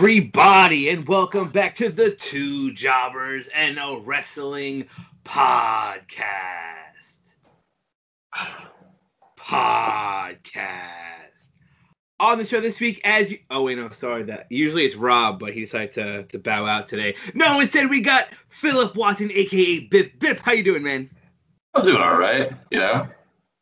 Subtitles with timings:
[0.00, 4.86] everybody, and welcome back to the Two Jobbers and a Wrestling
[5.26, 7.18] Podcast.
[9.38, 10.64] Podcast.
[12.18, 15.38] On the show this week, as you, oh wait, no, sorry that usually it's Rob,
[15.38, 17.14] but he decided to, to bow out today.
[17.34, 20.18] No, instead we got Philip Watson, aka Bip.
[20.18, 21.10] Bip, how you doing, man?
[21.74, 22.50] I'm doing all right.
[22.70, 23.06] You know,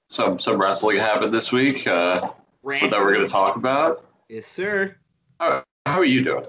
[0.08, 1.84] some some wrestling happened this week.
[1.88, 4.06] Uh, that we're going to talk about.
[4.28, 4.94] Yes, sir.
[5.40, 5.64] All right.
[5.88, 6.44] How are you doing?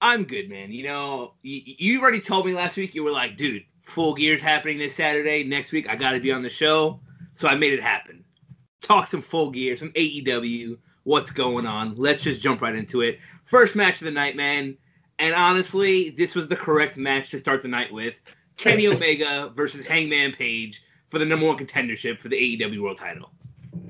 [0.00, 0.72] I'm good, man.
[0.72, 2.92] You know, you, you already told me last week.
[2.92, 5.44] You were like, dude, Full Gear's happening this Saturday.
[5.44, 6.98] Next week, I got to be on the show.
[7.36, 8.24] So I made it happen.
[8.82, 10.76] Talk some Full Gear, some AEW.
[11.04, 11.94] What's going on?
[11.94, 13.20] Let's just jump right into it.
[13.44, 14.76] First match of the night, man.
[15.20, 18.20] And honestly, this was the correct match to start the night with.
[18.56, 23.30] Kenny Omega versus Hangman Page for the number one contendership for the AEW World Title.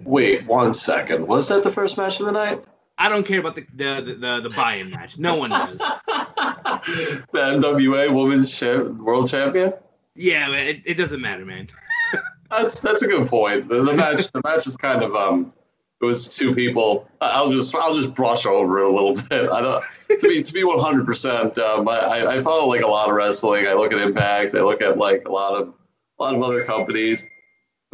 [0.02, 1.26] Wait one second.
[1.26, 2.62] Was that the first match of the night?
[2.96, 5.18] I don't care about the the the, the buy-in match.
[5.18, 5.78] No one does.
[6.08, 8.62] the NWA Women's
[9.00, 9.72] World Champion.
[10.14, 11.68] Yeah, man, it, it doesn't matter, man.
[12.50, 13.68] that's that's a good point.
[13.68, 15.52] The, the match the match was kind of um
[16.00, 17.08] it was two people.
[17.20, 19.50] I'll just I'll just brush over it a little bit.
[19.50, 19.84] I don't
[20.20, 21.06] to be to be 100.
[21.06, 23.66] percent um, I I follow like a lot of wrestling.
[23.66, 24.54] I look at Impact.
[24.54, 25.74] I look at like a lot of
[26.18, 27.26] a lot of other companies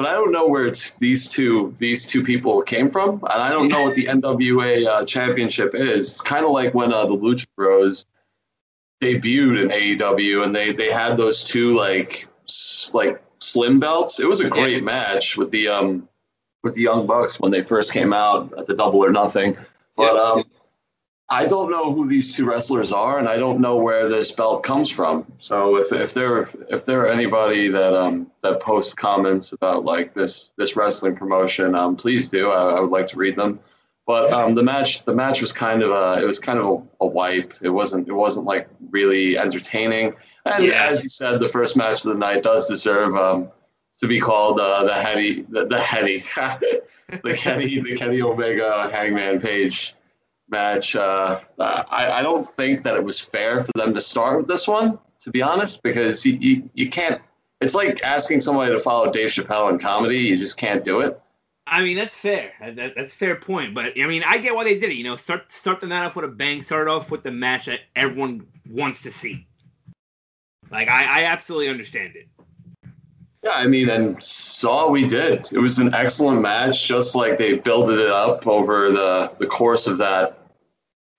[0.01, 3.69] but I don't know where these two these two people came from, and I don't
[3.69, 6.09] know what the NWA uh, championship is.
[6.09, 8.07] It's kind of like when uh, the Lucha Bros
[9.03, 12.27] debuted in AEW, and they they had those two like
[12.95, 14.21] like slim belts.
[14.21, 16.09] It was a great match with the um
[16.63, 19.55] with the Young Bucks when they first came out at the Double or Nothing,
[19.97, 20.45] but um
[21.33, 24.65] I don't know who these two wrestlers are, and I don't know where this belt
[24.65, 25.31] comes from.
[25.39, 30.13] So if if there if there are anybody that um that posts comments about like
[30.13, 32.51] this this wrestling promotion, um please do.
[32.51, 33.61] I, I would like to read them.
[34.09, 37.05] But um the match the match was kind of a it was kind of a,
[37.05, 37.55] a wipe.
[37.61, 40.15] It wasn't it wasn't like really entertaining.
[40.47, 40.87] And yeah.
[40.87, 43.49] as you said, the first match of the night does deserve um
[44.01, 46.25] to be called uh, the Henny the, the Henny
[47.23, 49.95] the Kenny the Kenny Omega Hangman Page
[50.51, 50.97] match.
[50.97, 54.67] Uh, I, I don't think that it was fair for them to start with this
[54.67, 57.21] one, to be honest, because you, you, you can't.
[57.61, 60.19] It's like asking somebody to follow Dave Chappelle in comedy.
[60.19, 61.21] You just can't do it.
[61.67, 62.53] I mean, that's fair.
[62.61, 63.75] That, that's a fair point.
[63.75, 64.97] But I mean, I get why they did it.
[64.97, 66.63] You know, start start the night off with a bang.
[66.63, 69.47] Start off with the match that everyone wants to see.
[70.71, 72.29] Like, I, I absolutely understand it.
[73.43, 75.49] Yeah, I mean, and saw we did.
[75.53, 79.87] It was an excellent match, just like they built it up over the the course
[79.87, 80.40] of that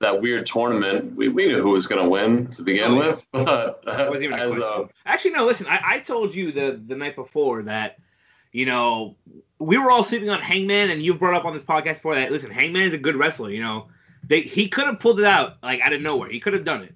[0.02, 3.28] that weird tournament, we, we knew who was going to win to begin oh, with.
[3.32, 5.46] But as, uh, actually, no.
[5.46, 7.98] Listen, I, I told you the the night before that
[8.52, 9.16] you know
[9.60, 12.32] we were all sleeping on Hangman, and you've brought up on this podcast before that.
[12.32, 13.52] Listen, Hangman is a good wrestler.
[13.52, 13.88] You know,
[14.28, 16.30] they he could have pulled it out like out of nowhere.
[16.30, 16.96] He could have done it.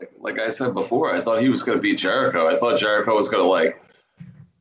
[0.00, 2.48] Like, like I said before, I thought he was going to beat Jericho.
[2.48, 3.80] I thought Jericho was going to like.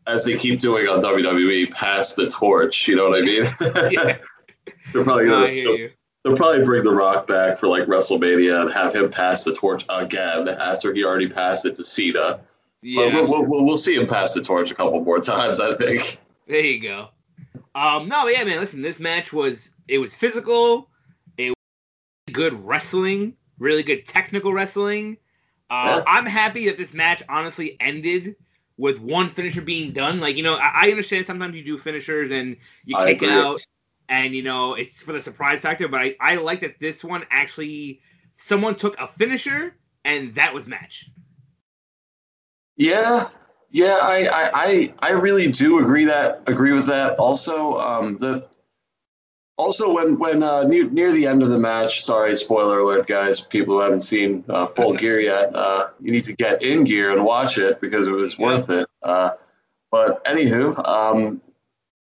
[0.05, 2.89] As they keep doing on WWE, pass the torch.
[2.89, 3.43] You know what I mean?
[3.93, 4.17] yeah.
[4.93, 5.89] They're probably gonna
[6.23, 9.85] they'll probably bring The Rock back for like WrestleMania and have him pass the torch
[9.89, 12.39] again after he already passed it to Cena.
[12.81, 13.13] Yeah.
[13.13, 16.19] We'll, we'll, we'll, we'll, see him pass the torch a couple more times, I think.
[16.47, 17.09] There you go.
[17.75, 18.59] Um, no, yeah, man.
[18.59, 20.89] Listen, this match was it was physical.
[21.37, 25.17] It was good wrestling, really good technical wrestling.
[25.69, 26.11] Uh, yeah.
[26.11, 28.35] I'm happy that this match honestly ended
[28.77, 30.19] with one finisher being done.
[30.19, 33.61] Like, you know, I, I understand sometimes you do finishers and you kick it out
[34.09, 35.87] and you know it's for the surprise factor.
[35.87, 38.01] But I, I like that this one actually
[38.37, 39.75] someone took a finisher
[40.05, 41.09] and that was match.
[42.75, 43.29] Yeah,
[43.71, 47.17] yeah, I I, I really do agree that agree with that.
[47.17, 48.47] Also, um, the
[49.57, 53.39] also when when uh, near, near the end of the match, sorry, spoiler alert, guys,
[53.41, 57.11] people who haven't seen uh, full gear yet, uh, you need to get in gear
[57.11, 58.87] and watch it because it was worth it.
[59.01, 59.31] Uh,
[59.91, 61.41] but anywho, um,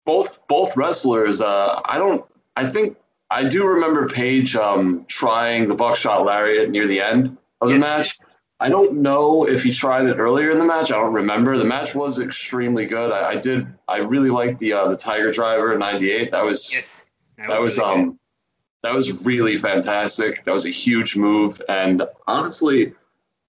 [0.04, 1.40] both both wrestlers.
[1.40, 2.24] Uh, I don't.
[2.56, 2.96] I think
[3.30, 7.80] I do remember Page um, trying the buckshot lariat near the end of the yes.
[7.80, 8.18] match.
[8.60, 10.92] I don't know if he tried it earlier in the match.
[10.92, 11.58] I don't remember.
[11.58, 13.10] The match was extremely good.
[13.10, 13.66] I, I did.
[13.88, 16.30] I really liked the uh, the Tiger Driver '98.
[16.30, 17.06] That was yes,
[17.36, 18.18] that, that was, was really um good.
[18.82, 20.44] that was really fantastic.
[20.44, 22.94] That was a huge move, and honestly,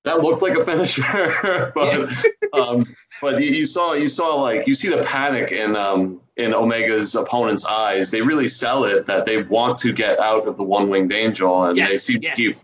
[0.04, 1.72] that looked like a finisher.
[1.76, 2.10] but
[2.54, 2.86] um,
[3.22, 7.16] but you, you, saw you saw like you see the panic in um, in Omega's
[7.16, 8.12] opponent's eyes.
[8.12, 11.66] They really sell it that they want to get out of the one winged angel,
[11.66, 12.36] and yes, they seem yes.
[12.36, 12.58] to keep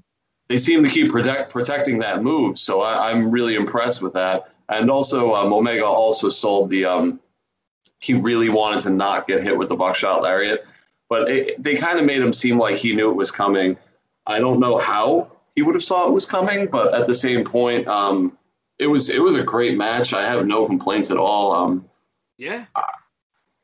[0.51, 2.59] they seem to keep protect, protecting that move.
[2.59, 4.51] So I, am really impressed with that.
[4.67, 7.21] And also um, Omega also sold the um,
[7.99, 10.65] he really wanted to not get hit with the buckshot lariat,
[11.09, 13.77] but it, they kind of made him seem like he knew it was coming.
[14.27, 17.45] I don't know how he would have saw it was coming, but at the same
[17.45, 18.37] point, um,
[18.81, 20.11] it was it was a great match.
[20.11, 21.53] I have no complaints at all.
[21.53, 21.85] Um,
[22.37, 22.65] yeah.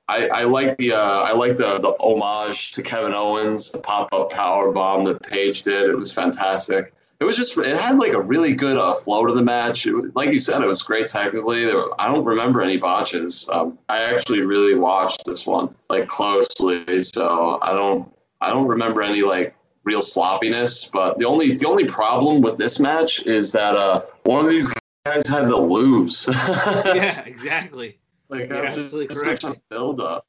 [0.09, 4.13] I, I like the uh, I like the the homage to Kevin Owens, the pop
[4.13, 5.89] up power bomb that Page did.
[5.89, 6.93] It was fantastic.
[7.19, 9.87] It was just it had like a really good uh, flow to the match.
[9.87, 11.65] It, like you said, it was great technically.
[11.65, 13.49] There, I don't remember any botches.
[13.51, 18.09] Um, I actually really watched this one like closely, so I don't
[18.39, 20.85] I don't remember any like real sloppiness.
[20.85, 24.71] But the only the only problem with this match is that uh, one of these
[25.07, 26.27] guys had to lose.
[26.31, 27.99] yeah, exactly.
[28.29, 29.41] Like You're absolutely correct.
[29.41, 30.25] such a build up.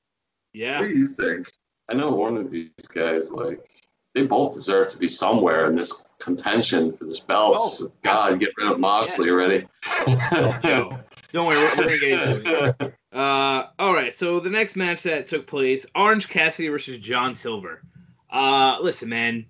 [0.53, 0.81] Yeah.
[0.81, 1.51] What do you think?
[1.89, 3.67] I know one of these guys, like,
[4.15, 7.59] they both deserve to be somewhere in this contention for this belt.
[7.59, 9.33] Oh, God, get rid of Moxley yeah.
[9.33, 9.69] already.
[11.33, 12.95] Don't worry, we're, we're gonna get into it.
[13.13, 17.83] Uh, all right, so the next match that took place: Orange Cassidy versus John Silver.
[18.31, 19.47] Uh, listen, man.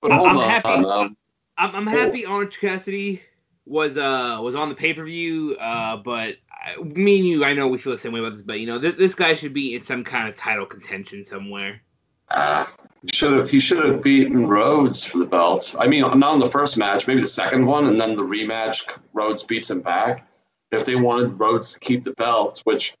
[0.00, 0.68] But hold I'm happy.
[0.68, 1.16] Um,
[1.58, 3.22] I'm, I'm happy Orange Cassidy
[3.70, 5.56] was uh was on the pay per view.
[5.58, 8.42] Uh, but I, me and you, I know we feel the same way about this,
[8.42, 11.80] but you know, th- this guy should be in some kind of title contention somewhere.
[12.28, 12.66] Uh,
[13.12, 15.74] should have he should have beaten Rhodes for the belt.
[15.78, 18.92] I mean, not in the first match, maybe the second one, and then the rematch,
[19.12, 20.26] Rhodes beats him back.
[20.72, 22.94] If they wanted Rhodes to keep the belt, which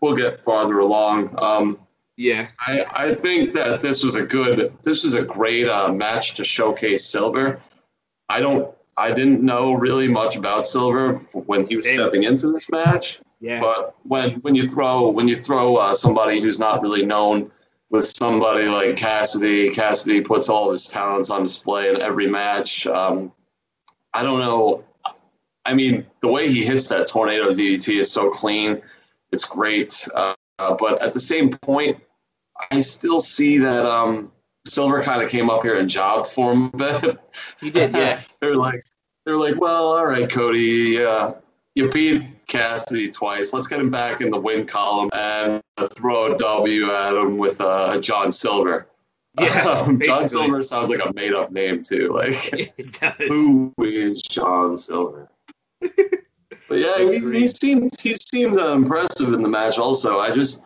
[0.00, 1.34] we'll get farther along.
[1.38, 1.78] Um,
[2.16, 6.34] yeah, I, I think that this was a good, this was a great uh, match
[6.34, 7.62] to showcase Silver.
[8.28, 12.00] I don't I didn't know really much about Silver when he was Damn.
[12.00, 13.20] stepping into this match.
[13.40, 13.60] Yeah.
[13.60, 17.50] But when when you throw when you throw uh, somebody who's not really known
[17.90, 22.86] with somebody like Cassidy, Cassidy puts all of his talents on display in every match.
[22.86, 23.32] Um,
[24.12, 24.84] I don't know.
[25.64, 28.82] I mean, the way he hits that tornado DDT is so clean.
[29.30, 30.08] It's great.
[30.14, 31.98] Uh, but at the same point,
[32.70, 34.32] I still see that um,
[34.66, 37.18] Silver kind of came up here and jobbed for him a bit.
[37.60, 38.20] He did, yeah.
[38.40, 38.84] they're like,
[39.28, 41.34] they're like, well, all right, Cody, uh,
[41.74, 43.52] you beat Cassidy twice.
[43.52, 45.60] Let's get him back in the win column and
[45.94, 48.86] throw a W at him with uh, John Silver.
[49.38, 52.10] Yeah, um, John Silver sounds like a made up name too.
[52.14, 52.36] Like,
[53.18, 55.28] who is John Silver?
[55.80, 55.90] but
[56.70, 59.76] yeah, he, he seemed he seemed uh, impressive in the match.
[59.76, 60.62] Also, I just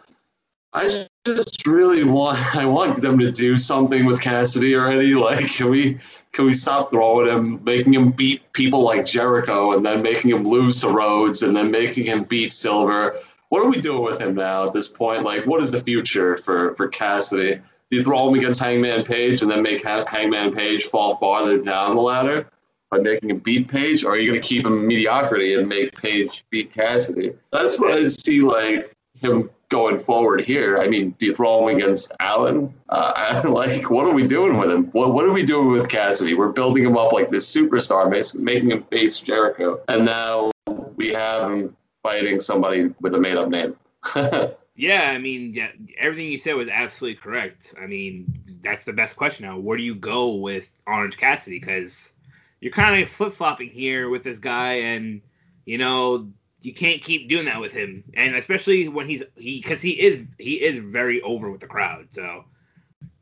[0.72, 5.16] I just really want I want them to do something with Cassidy already.
[5.16, 5.98] Like, can we
[6.32, 10.46] can we stop throwing him, making him beat people like Jericho, and then making him
[10.46, 13.16] lose to Rhodes, and then making him beat Silver?
[13.50, 15.24] What are we doing with him now at this point?
[15.24, 17.60] Like, what is the future for for Cassidy?
[17.90, 21.94] Do you throw him against Hangman Page and then make Hangman Page fall farther down
[21.96, 22.48] the ladder
[22.90, 25.94] by making him beat Page, or are you going to keep him mediocrity and make
[25.94, 27.32] Page beat Cassidy?
[27.52, 30.78] That's what I see like him going forward here.
[30.78, 32.72] I mean, do you throw him against Allin?
[32.90, 34.86] Uh, like, what are we doing with him?
[34.92, 36.34] What, what are we doing with Cassidy?
[36.34, 38.08] We're building him up like this superstar,
[38.38, 40.52] making him face Jericho, and now
[40.94, 43.74] we have him fighting somebody with a made-up name.
[44.76, 45.68] yeah, I mean, yeah,
[45.98, 47.74] everything you said was absolutely correct.
[47.80, 49.58] I mean, that's the best question now.
[49.58, 51.58] Where do you go with Orange Cassidy?
[51.58, 52.12] Because
[52.60, 55.22] you're kind of flip flopping here with this guy, and
[55.64, 56.30] you know
[56.62, 60.24] you can't keep doing that with him, and especially when he's he because he is
[60.38, 62.08] he is very over with the crowd.
[62.10, 62.44] So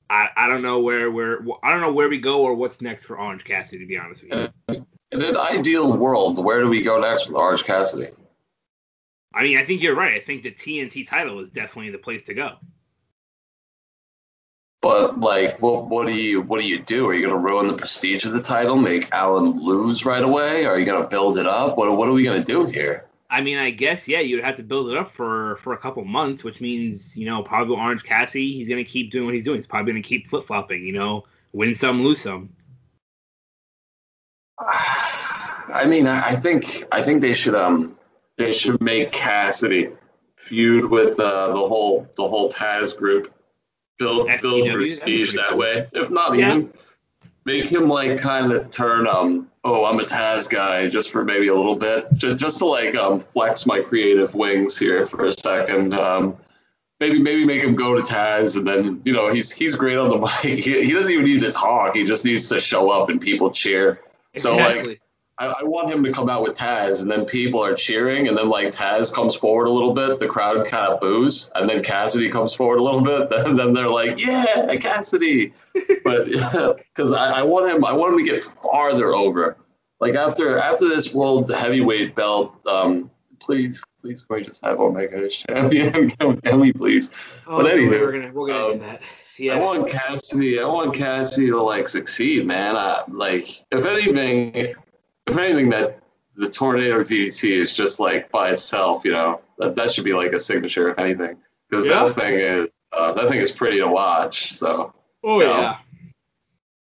[0.08, 3.04] I I don't know where where I don't know where we go or what's next
[3.04, 3.84] for Orange Cassidy.
[3.84, 4.86] To be honest with you.
[5.12, 8.12] In an ideal world, where do we go next with Orange Cassidy?
[9.34, 10.20] I mean, I think you're right.
[10.20, 12.56] I think the TNT title is definitely the place to go.
[14.82, 17.06] But like, what what do you what do you do?
[17.08, 20.64] Are you gonna ruin the prestige of the title, make Allin lose right away?
[20.64, 21.76] Are you gonna build it up?
[21.76, 23.09] What what are we gonna do here?
[23.30, 26.04] I mean, I guess yeah, you'd have to build it up for for a couple
[26.04, 29.56] months, which means you know probably Orange Cassidy, he's gonna keep doing what he's doing.
[29.56, 32.50] He's probably gonna keep flip flopping, you know, win some, lose some.
[34.58, 37.96] I mean, I think I think they should um
[38.36, 39.90] they should make Cassidy
[40.36, 43.32] feud with uh, the whole the whole Taz group,
[43.98, 45.88] build FTW, build prestige that way.
[45.92, 46.56] If not yeah.
[46.56, 46.72] even
[47.44, 51.48] make him like kind of turn um oh, I'm a Taz guy just for maybe
[51.48, 55.32] a little bit, just, just to like um, flex my creative wings here for a
[55.32, 55.94] second.
[55.94, 56.36] Um,
[56.98, 60.10] maybe maybe make him go to Taz, and then you know he's he's great on
[60.10, 60.58] the mic.
[60.58, 63.50] He, he doesn't even need to talk; he just needs to show up and people
[63.50, 64.00] cheer.
[64.32, 64.84] Exactly.
[64.84, 65.00] So like
[65.40, 68.36] I, I, want him to come out with Taz, and then people are cheering, and
[68.36, 71.82] then like Taz comes forward a little bit, the crowd kind of boos, and then
[71.82, 75.54] Cassidy comes forward a little bit, then, then they're like, yeah, Cassidy.
[76.04, 76.26] but
[76.94, 79.56] because I, I want him, I want him to get farther over.
[79.98, 85.16] Like after after this world heavyweight belt, um, please, please, can we just have Omega
[85.16, 86.10] as champion?
[86.10, 87.10] can, can we please?
[87.46, 89.02] Oh, but anyway, we're gonna we'll get um, into that.
[89.38, 89.56] Yeah.
[89.56, 90.60] I want Cassidy.
[90.60, 92.76] I want Cassidy to like succeed, man.
[92.76, 94.74] I, like, if anything,
[95.30, 96.00] if anything, that
[96.36, 100.32] the tornado DDT is just like by itself, you know, that, that should be like
[100.32, 101.36] a signature, if anything,
[101.68, 102.04] because Yeah.
[102.04, 104.52] that thing is uh, that thing is pretty to watch.
[104.54, 105.78] So, Oh yeah.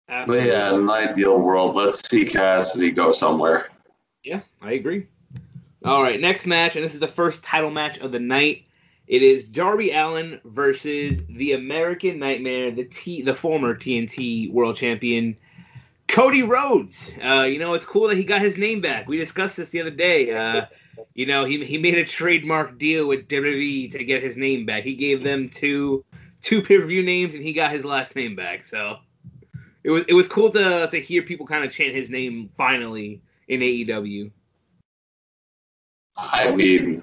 [0.09, 3.69] but yeah, in an ideal world, let's see Cassidy go somewhere.
[4.25, 5.07] Yeah, I agree.
[5.85, 8.65] All right, next match, and this is the first title match of the night.
[9.07, 15.37] It is Darby Allin versus the American Nightmare, the T, the former TNT World Champion,
[16.11, 17.13] Cody Rhodes.
[17.23, 19.09] Uh, you know, it's cool that he got his name back.
[19.09, 20.33] We discussed this the other day.
[20.33, 20.67] Uh,
[21.15, 24.83] you know, he he made a trademark deal with WWE to get his name back.
[24.83, 26.05] He gave them two
[26.43, 28.67] two pay per view names, and he got his last name back.
[28.67, 28.97] So
[29.85, 33.23] it was it was cool to to hear people kind of chant his name finally
[33.49, 34.33] in AEW.
[36.17, 37.03] I mean,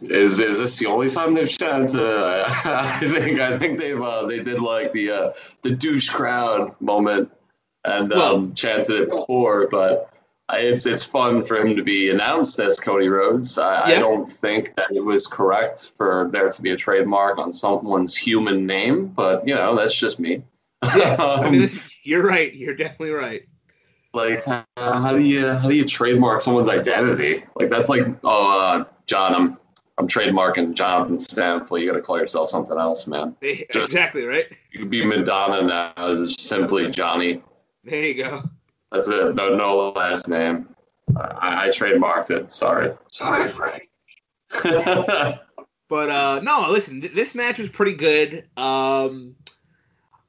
[0.00, 2.00] is is this the only time they've chanted?
[2.00, 7.30] I think I think they've uh, they did like the uh, the douche crowd moment
[7.84, 10.10] and um, chanted it before, but
[10.52, 13.56] it's it's fun for him to be announced as Cody Rhodes.
[13.58, 17.52] I, I don't think that it was correct for there to be a trademark on
[17.52, 20.42] someone's human name, but you know that's just me.
[20.96, 22.52] Yeah, I Um, mean, this, you're right.
[22.52, 23.42] You're definitely right.
[24.12, 28.58] like uh, how do you how do you trademark someone's identity like that's like oh
[28.60, 29.56] uh, john i'm
[29.98, 34.46] i'm trademarking jonathan stanley you gotta call yourself something else man Just- exactly right.
[34.72, 37.40] you could be madonna now it's simply johnny
[37.84, 38.42] There you go.
[38.92, 40.68] that's it no no last name
[41.16, 43.88] i, I trademarked it sorry sorry frank
[45.90, 48.48] But uh, no, listen, th- this match was pretty good.
[48.56, 49.34] Um,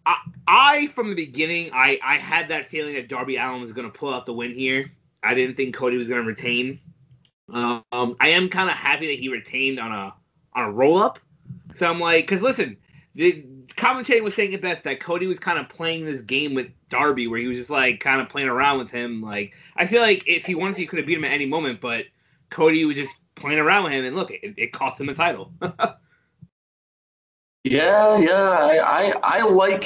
[0.08, 0.18] I,
[0.48, 3.96] I from the beginning, I, I had that feeling that Darby Allin was going to
[3.96, 4.92] pull out the win here.
[5.22, 6.80] I didn't think Cody was going to retain.
[7.54, 10.16] Um, I am kind of happy that he retained on a
[10.56, 11.20] on a roll up.
[11.76, 12.76] So I'm like, because listen,
[13.14, 16.68] the commentating was saying it best that Cody was kind of playing this game with
[16.90, 19.22] Darby, where he was just like kind of playing around with him.
[19.22, 21.46] Like I feel like if he wanted to, he could have beat him at any
[21.46, 22.06] moment, but
[22.50, 25.52] Cody was just playing around with him, and look, it, it cost him the title.
[27.64, 29.86] yeah yeah I, I i like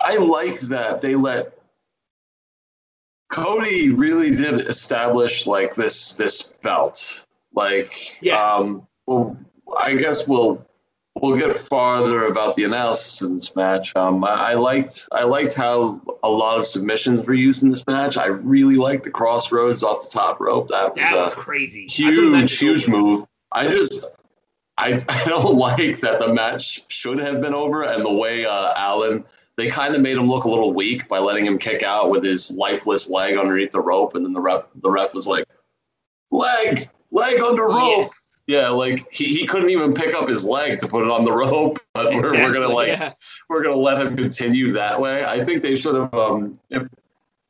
[0.00, 1.56] i like that they let
[3.30, 7.24] Cody really did establish like this this belt.
[7.54, 8.56] Like Yeah.
[8.56, 9.36] um well
[9.80, 10.66] I guess we'll
[11.22, 13.94] we'll get farther about the analysis in this match.
[13.96, 17.86] Um I, I liked I liked how a lot of submissions were used in this
[17.86, 18.18] match.
[18.18, 20.68] I really liked the Cross Rhodes off the top rope.
[20.68, 21.84] That was that was a crazy.
[21.84, 22.98] I thought the match huge, huge over.
[22.98, 23.26] move.
[23.52, 24.04] I just
[24.76, 28.72] I, I don't like that the match should have been over and the way uh,
[28.76, 29.24] Allin
[29.56, 32.24] they kind of made him look a little weak by letting him kick out with
[32.24, 35.46] his lifeless leg underneath the rope and then the ref the ref was like
[36.30, 38.08] leg leg under rope yeah
[38.70, 41.78] like he, he couldn't even pick up his leg to put it on the rope
[41.94, 43.12] but we're, we're gonna like yeah.
[43.48, 45.24] we're gonna let him continue that way.
[45.24, 46.82] I think they should have um if,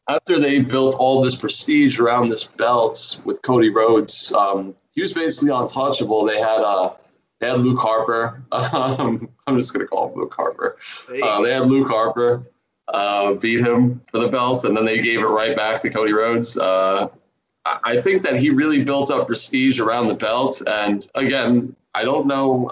[0.08, 5.12] after they built all this prestige around this belt with Cody Rhodes, um, he was
[5.12, 6.24] basically untouchable.
[6.24, 6.94] They had uh
[7.40, 8.42] they had Luke Harper.
[8.52, 10.76] Um, I'm just gonna call him Luke Harper.
[11.08, 12.44] Uh, they had Luke Harper
[12.88, 16.12] uh, beat him for the belt, and then they gave it right back to Cody
[16.12, 16.56] Rhodes.
[16.56, 17.08] Uh,
[17.64, 22.26] I think that he really built up prestige around the belt, and again, I don't
[22.26, 22.70] know.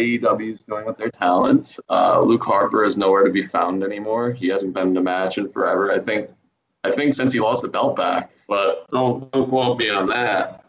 [0.00, 1.78] AEW is doing with their talent.
[1.88, 4.32] Uh, Luke Harper is nowhere to be found anymore.
[4.32, 5.92] He hasn't been in a match in forever.
[5.92, 6.30] I think,
[6.82, 8.32] I think since he lost the belt back.
[8.48, 10.64] But don't don't quote me on that.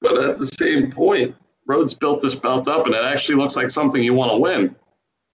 [0.00, 1.34] But at the same point,
[1.66, 4.76] Rhodes built this belt up, and it actually looks like something you want to win.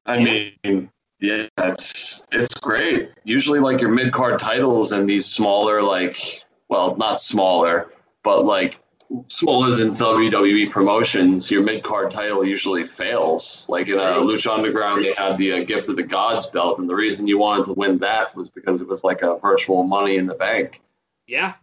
[0.07, 3.11] I mean, yeah, it's it's great.
[3.25, 8.81] Usually, like your mid card titles and these smaller, like well, not smaller, but like
[9.29, 13.67] smaller than WWE promotions, your mid card title usually fails.
[13.69, 16.89] Like in uh, Lucha Underground, they had the uh, Gift of the Gods belt, and
[16.89, 20.17] the reason you wanted to win that was because it was like a virtual Money
[20.17, 20.81] in the Bank.
[21.27, 21.55] yeah.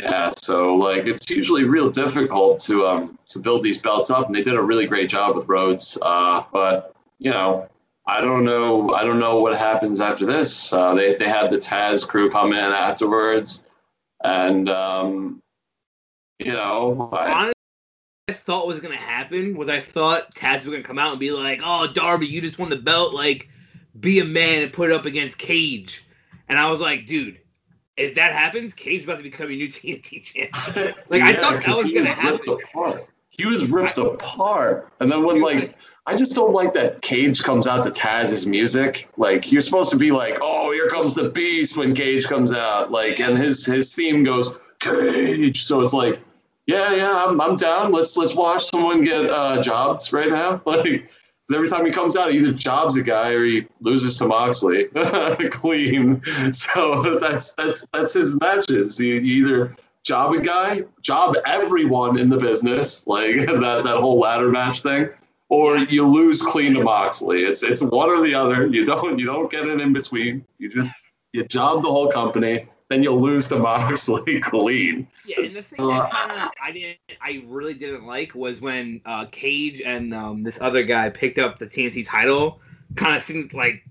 [0.00, 4.34] Yeah, so like it's usually real difficult to um to build these belts up, and
[4.34, 5.98] they did a really great job with Rhodes.
[6.00, 7.68] Uh, but you know,
[8.06, 10.72] I don't know, I don't know what happens after this.
[10.72, 13.63] Uh, they they had the Taz crew come in afterwards,
[14.24, 15.40] and um,
[16.38, 17.52] you know, I, Honestly,
[18.28, 21.30] I thought was gonna happen was I thought Taz was gonna come out and be
[21.30, 23.14] like, "Oh, Darby, you just won the belt.
[23.14, 23.48] Like,
[24.00, 26.04] be a man and put it up against Cage."
[26.48, 27.38] And I was like, "Dude,
[27.96, 31.62] if that happens, Cage is about to become your new TNT champion." Like, I thought
[31.62, 32.58] that was gonna ripped happen.
[32.64, 33.06] apart.
[33.28, 35.70] He was ripped apart, and then when like was-
[36.06, 39.08] I just don't like that Cage comes out to Taz's music.
[39.16, 42.90] Like you're supposed to be like, oh, here comes the beast when Cage comes out.
[42.90, 45.64] Like, and his his theme goes Cage.
[45.64, 46.20] So it's like,
[46.66, 47.90] yeah, yeah, I'm I'm down.
[47.90, 50.60] Let's let's watch someone get uh, jobs right now.
[50.74, 51.08] Like,
[51.54, 54.84] every time he comes out, he either jobs a guy or he loses to Moxley
[55.50, 56.22] clean.
[56.52, 58.98] So that's that's that's his matches.
[59.00, 64.50] You either job a guy, job everyone in the business, like that that whole ladder
[64.50, 65.08] match thing,
[65.54, 67.44] or you lose clean to Moxley.
[67.44, 68.66] It's it's one or the other.
[68.66, 70.44] You don't you don't get it in between.
[70.58, 70.92] You just
[71.32, 75.06] you job the whole company, then you'll lose to Moxley clean.
[75.24, 79.00] Yeah, and the thing that kind of I didn't, I really didn't like was when
[79.06, 82.60] uh, Cage and um, this other guy picked up the TNT title.
[82.96, 83.82] Kind of seemed like,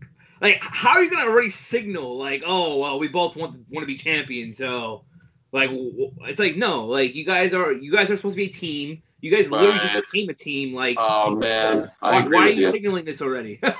[0.42, 3.88] like how are you gonna already signal like, oh well, we both want want to
[3.88, 5.06] be champions, so
[5.52, 8.54] like it's like no, like you guys are you guys are supposed to be a
[8.54, 9.02] team.
[9.24, 10.74] You guys literally just became a team.
[10.74, 12.72] Like, Oh man, why, are you you.
[12.72, 13.62] signaling this already?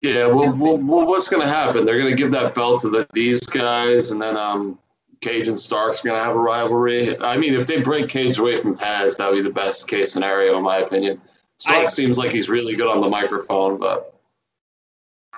[0.00, 1.86] Yeah, well, well, well, what's going to happen?
[1.86, 4.78] They're going to give that belt to the, these guys, and then um,
[5.22, 7.18] Cage and Stark's going to have a rivalry.
[7.20, 10.12] I mean, if they break Cage away from Taz, that would be the best case
[10.12, 11.22] scenario, in my opinion.
[11.56, 14.14] Stark I- seems like he's really good on the microphone, but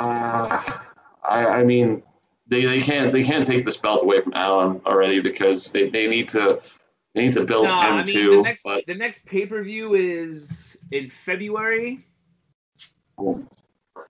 [0.00, 0.60] uh,
[1.28, 2.02] I, I mean,
[2.48, 6.08] they, they can't they can't take this belt away from Allin already because they, they
[6.08, 6.60] need to
[7.16, 8.30] they need to build no, him I mean too.
[8.36, 12.04] the next but the next pay per view is in February.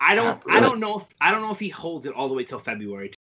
[0.00, 2.34] I don't I don't know if I don't know if he holds it all the
[2.34, 3.12] way till February.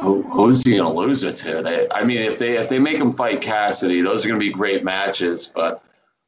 [0.00, 1.62] Who, who's he gonna lose it to?
[1.62, 4.52] They, I mean, if they if they make him fight Cassidy, those are gonna be
[4.52, 5.46] great matches.
[5.46, 5.82] But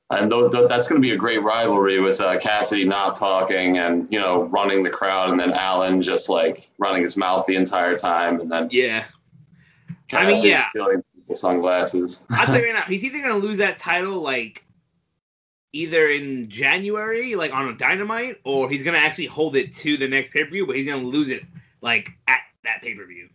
[0.09, 4.19] and those, that's gonna be a great rivalry with uh, Cassidy not talking and you
[4.19, 8.41] know running the crowd, and then Allin just like running his mouth the entire time,
[8.41, 9.05] and then Yeah.
[10.13, 10.65] I mean, yeah.
[11.25, 12.25] People's sunglasses.
[12.31, 14.64] I'll tell you right now, he's either gonna lose that title like
[15.72, 20.07] either in January, like on a dynamite, or he's gonna actually hold it to the
[20.07, 21.42] next pay per view, but he's gonna lose it
[21.81, 23.29] like at that pay per view.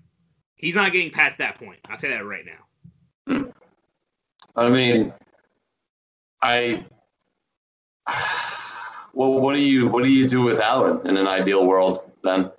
[0.55, 1.79] He's not getting past that point.
[1.89, 3.51] I'll say that right now.
[4.55, 5.13] I mean,
[6.41, 6.85] I.
[9.11, 12.51] Well, what do you what do you do with Allin in an ideal world then?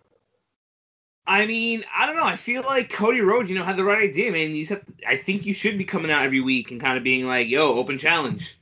[1.31, 2.25] I mean, I don't know.
[2.25, 4.51] I feel like Cody Rhodes, you know, had the right idea, man.
[4.51, 7.25] You said I think you should be coming out every week and kind of being
[7.25, 8.59] like, "Yo, open challenge."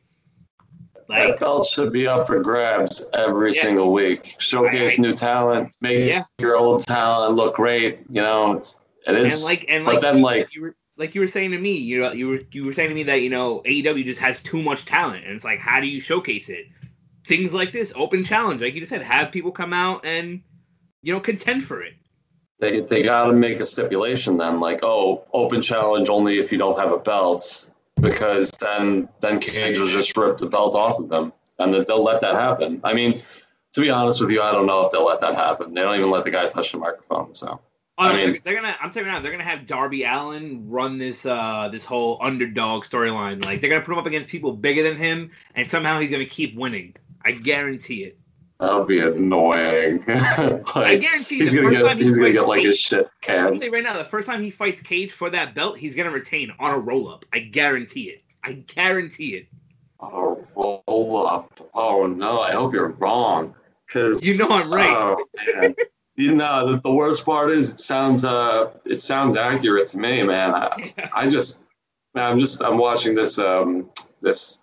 [1.09, 3.63] That Like, belt should be up for grabs every Yeah.
[3.63, 4.37] single week.
[4.39, 6.25] Showcase I- new talent, make Yeah.
[6.39, 8.01] your old talent look great.
[8.11, 9.37] You know, it's, it is.
[9.37, 11.73] and like, and like, then you, like, you were like you were saying to me,
[11.73, 14.43] you know, you were you were saying to me that you know AEW just has
[14.43, 16.67] too much talent, and it's like, how do you showcase it?
[17.27, 20.43] Things like this, open challenge, like you just said, have people come out and
[21.03, 21.95] you know contend for it.
[22.61, 26.59] They they got to make a stipulation then, like, oh, open challenge only if you
[26.59, 31.09] don't have a belt, because then then Cage will just rip the belt off of
[31.09, 32.81] them, and then they'll let that happen.
[32.83, 33.23] I mean,
[33.75, 35.73] to be honest with you, I don't know if they'll let that happen.
[35.73, 37.61] They don't even let the guy touch the microphone, so.
[38.01, 38.77] Oh, I mean- they're, they're gonna.
[38.81, 42.85] I'm telling you now, they're gonna have Darby Allin run this uh this whole underdog
[42.85, 43.45] storyline.
[43.45, 46.25] Like they're gonna put him up against people bigger than him, and somehow he's gonna
[46.27, 46.95] keep winning.
[47.25, 48.19] I guarantee it.
[48.61, 50.03] That'll be annoying.
[50.09, 52.77] I like, guarantee he's the gonna first get time he he's gonna get like his
[52.77, 53.61] Cage- shit I'll canned.
[53.61, 56.53] say right now, the first time he fights Cage for that belt, he's gonna retain
[56.59, 57.25] on a roll up.
[57.33, 58.23] I guarantee it.
[58.43, 59.47] I guarantee it.
[60.01, 61.61] Oh, roll up.
[61.75, 63.55] Oh no, I hope you're wrong.
[63.89, 64.91] Cause You know I'm right.
[64.91, 65.75] Oh
[66.17, 70.23] you know the, the worst part is it sounds uh it sounds accurate to me,
[70.25, 70.53] man.
[70.53, 71.61] I, I just
[72.15, 73.91] man, I'm just I'm watching this um
[74.21, 74.59] this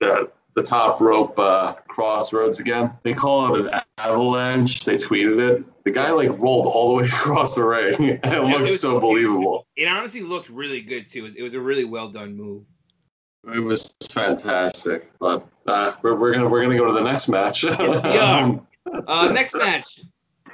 [0.00, 2.90] the the top rope uh, Cross Rhodes again.
[3.02, 4.84] They call it an avalanche.
[4.84, 5.64] They tweeted it.
[5.84, 7.94] The guy like rolled all the way across the ring.
[7.94, 9.66] and it it looked was- so believable.
[9.76, 11.32] It honestly looked really good too.
[11.36, 12.64] It was a really well done move.
[13.54, 15.10] It was fantastic.
[15.20, 17.64] But uh, we're, we're gonna we're gonna go to the next match.
[19.06, 20.00] Uh, next match,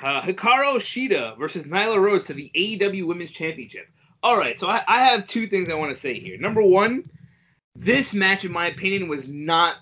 [0.03, 3.87] uh, Hikaru Shida versus Nyla Rose to the AEW Women's Championship.
[4.25, 6.37] All right, so I, I have two things I want to say here.
[6.39, 7.09] Number one,
[7.77, 9.77] this match, in my opinion, was not.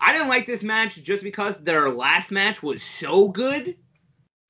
[0.00, 3.76] I didn't like this match just because their last match was so good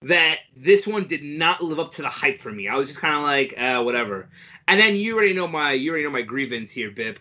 [0.03, 2.69] that this one did not live up to the hype for me.
[2.69, 4.29] I was just kind of like, uh, whatever.
[4.69, 7.19] And then you already know my you already know my grievance here, Bip.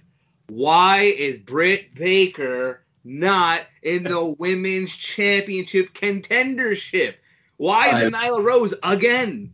[0.47, 7.15] Why is Britt Baker not in the women's championship contendership?
[7.57, 9.53] Why is it Nyla Rose again?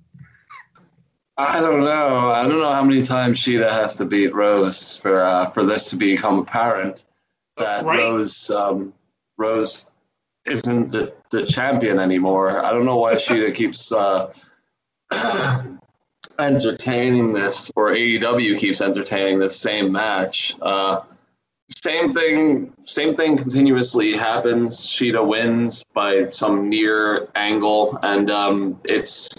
[1.37, 2.29] I don't know.
[2.29, 5.89] I don't know how many times Shida has to beat Rose for uh, for this
[5.89, 7.05] to become apparent
[7.57, 7.99] that Right.
[7.99, 8.93] Rose um,
[9.37, 9.91] Rose
[10.45, 12.63] isn't the, the champion anymore.
[12.63, 14.33] I don't know why Shida keeps uh,
[16.39, 20.55] entertaining this, or AEW keeps entertaining this same match.
[20.61, 21.01] Uh,
[21.75, 24.79] same thing, same thing continuously happens.
[24.79, 29.29] Shida wins by some near angle, and um, it's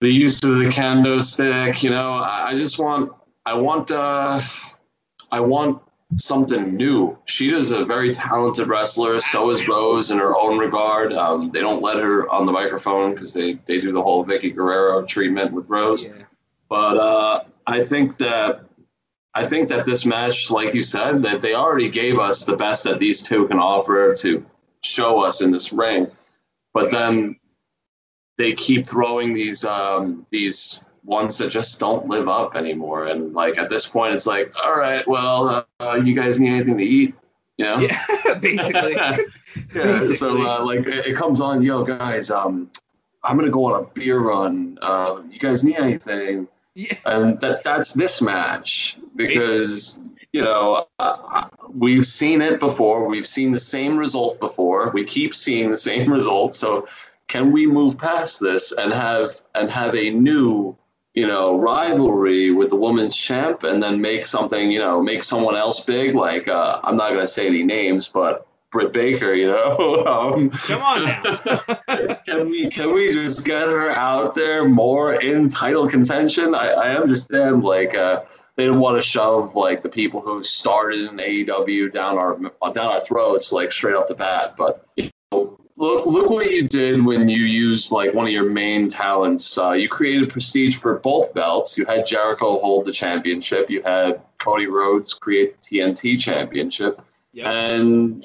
[0.00, 1.82] the use of the kendo stick.
[1.82, 3.12] You know, I, I just want,
[3.44, 4.40] I want, uh,
[5.30, 5.82] I want
[6.14, 7.18] something new.
[7.24, 9.20] Shida's a very talented wrestler.
[9.20, 11.12] So is Rose in her own regard.
[11.12, 14.54] Um, they don't let her on the microphone because they, they do the whole Vickie
[14.54, 16.04] Guerrero treatment with Rose.
[16.04, 16.22] Yeah.
[16.68, 18.60] But uh, I think that
[19.34, 22.84] I think that this match, like you said, that they already gave us the best
[22.84, 24.46] that these two can offer to
[24.82, 26.06] show us in this ring.
[26.72, 27.38] But then
[28.38, 33.06] they keep throwing these um, these ones that just don't live up anymore.
[33.06, 36.76] And like at this point, it's like, all right, well, uh, you guys need anything
[36.78, 37.14] to eat?
[37.56, 37.78] You know?
[37.78, 38.92] Yeah, basically.
[38.94, 39.16] yeah.
[39.72, 40.16] Basically.
[40.16, 42.70] So uh, like it, comes on, yo guys, um,
[43.22, 44.78] I'm gonna go on a beer run.
[44.82, 46.48] Uh, you guys need anything?
[46.74, 46.94] Yeah.
[47.06, 49.98] and that that's this match because
[50.34, 55.34] you know uh, we've seen it before we've seen the same result before we keep
[55.34, 56.86] seeing the same result so
[57.28, 60.76] can we move past this and have and have a new
[61.16, 65.56] you know rivalry with the women's champ and then make something you know make someone
[65.56, 69.46] else big like uh, i'm not going to say any names but Britt Baker, you
[69.46, 70.04] know.
[70.06, 72.14] Um, Come on now.
[72.26, 76.54] can we can we just get her out there more in title contention?
[76.54, 78.24] I, I understand like uh,
[78.56, 82.36] they didn't want to shove like the people who started in AEW down our
[82.72, 85.10] down our throats like straight off the bat, but you
[85.76, 89.56] look look what you did when you used like one of your main talents.
[89.58, 91.76] Uh, you created prestige for both belts.
[91.76, 93.70] You had Jericho hold the championship.
[93.70, 97.00] You had Cody Rhodes create the TNT championship.
[97.32, 97.50] yeah.
[97.50, 98.24] And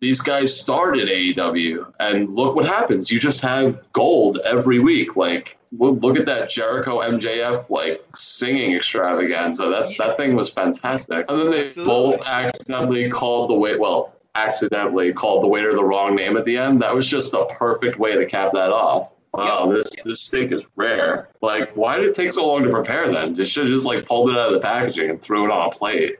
[0.00, 3.12] these guys started AEW, and look what happens.
[3.12, 5.14] You just have gold every week.
[5.14, 9.62] Like, look, at that Jericho MJF like singing extravaganza.
[9.62, 11.24] That that thing was fantastic.
[11.28, 11.84] And then they Absolutely.
[11.84, 13.78] both accidentally called the wait.
[13.78, 16.82] Well, accidentally called the waiter the wrong name at the end.
[16.82, 19.10] That was just the perfect way to cap that off.
[19.34, 21.30] Wow, this this steak is rare.
[21.40, 23.34] Like, why did it take so long to prepare then?
[23.34, 25.68] They should have just like pulled it out of the packaging and threw it on
[25.68, 26.18] a plate.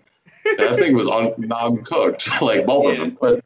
[0.57, 3.18] that thing was un- non-cooked, like both of them.
[3.20, 3.44] But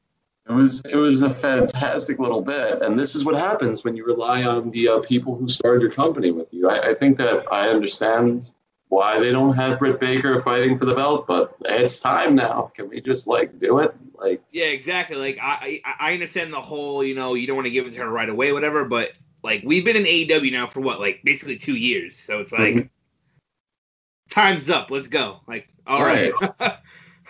[0.48, 4.06] it was it was a fantastic little bit, and this is what happens when you
[4.06, 6.70] rely on the uh, people who started your company with you.
[6.70, 8.48] I, I think that I understand
[8.88, 12.70] why they don't have Britt Baker fighting for the belt, but it's time now.
[12.74, 13.94] Can we just like do it?
[14.14, 15.16] Like, Yeah, exactly.
[15.16, 18.00] Like I, I understand the whole, you know, you don't want to give it to
[18.00, 18.84] her right away, whatever.
[18.84, 22.18] But like we've been in AEW now for what, like basically two years.
[22.18, 22.88] So it's like Mhm.
[24.30, 24.90] time's up.
[24.90, 25.40] Let's go.
[25.46, 26.32] Like all right.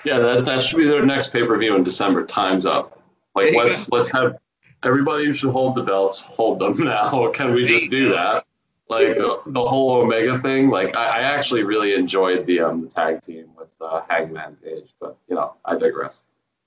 [0.04, 2.24] yeah, that that should be their next pay per view in December.
[2.24, 3.02] Time's up.
[3.34, 4.38] Like, let's let's have
[4.82, 7.30] everybody who should hold the belts hold them now.
[7.32, 8.45] Can we just do that?
[8.88, 10.68] Like the whole Omega thing.
[10.68, 14.94] Like, I, I actually really enjoyed the um the tag team with uh, Hangman Page,
[15.00, 16.26] but you know, I digress.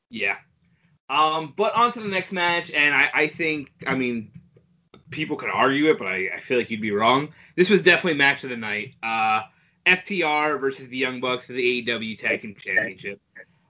[0.09, 0.37] yeah.
[1.09, 4.31] Um, but on to the next match, and I, I think, I mean,
[5.09, 7.29] people could argue it, but I, I feel like you'd be wrong.
[7.55, 8.93] This was definitely match of the night.
[9.01, 9.41] Uh,
[9.87, 13.19] FTR versus the Young Bucks for the AEW Tag Team Championship.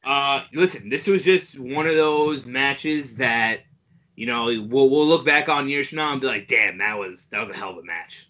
[0.04, 3.62] Uh, listen, this was just one of those matches that,
[4.16, 6.98] you know, we'll, we'll look back on years from now and be like, damn, that
[6.98, 8.29] was that was a hell of a match.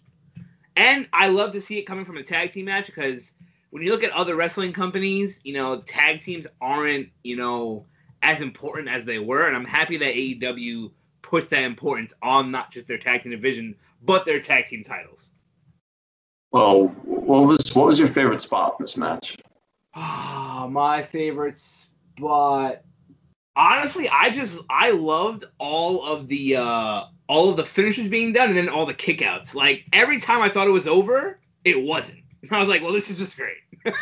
[0.80, 3.34] And I love to see it coming from a tag team match because
[3.68, 7.84] when you look at other wrestling companies, you know, tag teams aren't, you know,
[8.22, 10.90] as important as they were, and I'm happy that AEW
[11.20, 15.32] puts that importance on not just their tag team division, but their tag team titles.
[16.50, 19.36] Well, what was what was your favorite spot in this match?
[19.94, 22.80] Ah, my favorite spot.
[23.54, 28.48] Honestly, I just I loved all of the uh all of the finishes being done
[28.48, 29.54] and then all the kickouts.
[29.54, 32.24] Like every time I thought it was over, it wasn't.
[32.50, 33.58] I was like, well, this is just great.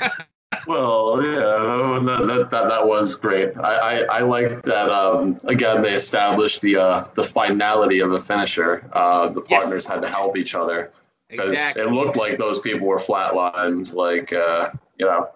[0.67, 3.55] Well, yeah, that, that, that, was great.
[3.59, 4.91] I, I, I like that.
[4.91, 8.89] Um, again, they established the uh, the finality of a finisher.
[8.93, 9.61] Uh, the Yes.
[9.61, 10.91] partners had to help each other
[11.29, 11.83] because exactly.
[11.83, 15.29] it looked like those people were flatlined, like uh, you know.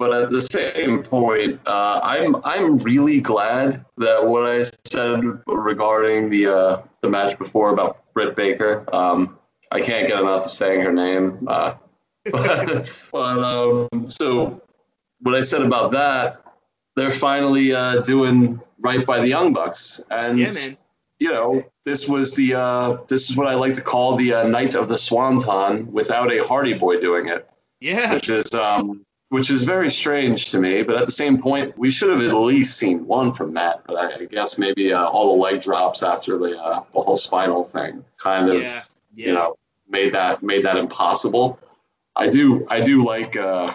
[0.00, 6.30] But at the same point, uh, I'm I'm really glad that what I said regarding
[6.30, 8.86] the uh, the match before about Britt Baker.
[8.94, 9.38] Um,
[9.70, 11.46] I can't get enough of saying her name.
[11.46, 11.74] Uh,
[12.32, 14.62] but, but um, so
[15.20, 16.44] what I said about that,
[16.96, 20.52] they're finally uh, doing right by the Young Bucks, and yeah,
[21.18, 24.48] you know this was the uh, this is what I like to call the uh,
[24.48, 27.46] night of the Swanton without a Hardy Boy doing it,
[27.80, 28.14] Yeah.
[28.14, 30.82] which is um, which is very strange to me.
[30.82, 33.82] But at the same point, we should have at least seen one from Matt.
[33.86, 37.16] But I, I guess maybe uh, all the leg drops after the uh, the whole
[37.16, 38.82] spinal thing kind of Yeah.
[39.14, 39.26] Yeah.
[39.26, 39.56] you know
[39.88, 41.58] made that made that impossible.
[42.14, 43.72] I do I do like uh,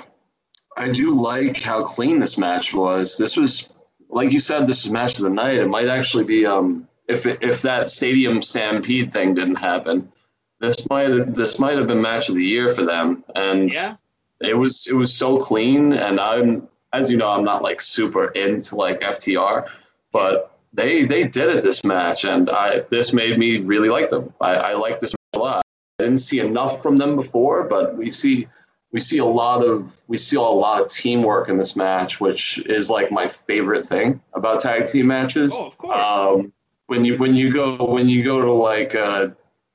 [0.77, 3.17] I do like how clean this match was.
[3.17, 3.69] This was
[4.09, 5.57] like you said, this is match of the night.
[5.57, 10.11] It might actually be um if if that stadium stampede thing didn't happen,
[10.59, 13.23] this might have, this might have been match of the year for them.
[13.35, 13.95] And yeah.
[14.41, 18.27] It was it was so clean, and I'm as you know, I'm not like super
[18.31, 19.67] into like FTR,
[20.11, 24.33] but they they did it this match, and I this made me really like them.
[24.41, 25.63] I, I like this a lot.
[25.99, 28.47] I didn't see enough from them before, but we see
[28.91, 32.59] we see a lot of we see a lot of teamwork in this match, which
[32.59, 35.53] is like my favorite thing about tag team matches.
[35.53, 35.97] Oh, of course.
[35.97, 36.53] Um,
[36.87, 39.29] when you when you go when you go to like uh,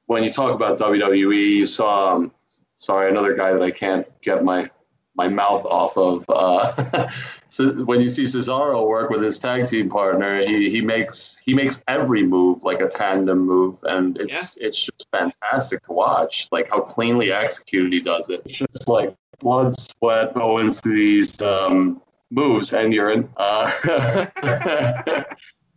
[0.07, 2.33] when you talk about WWE, you saw um,
[2.81, 4.69] sorry another guy that I can't get my
[5.17, 6.25] my mouth off of.
[6.29, 7.09] Uh,
[7.49, 11.53] so when you see Cesaro work with his tag team partner, he, he makes he
[11.55, 14.67] makes every move like a tandem move, and it's Yeah.
[14.69, 16.49] it's just fantastic to watch.
[16.51, 18.43] Like how cleanly executed he does it.
[18.45, 23.29] It's just like blood, sweat go into these um, moves and urine.
[23.37, 23.71] Uh,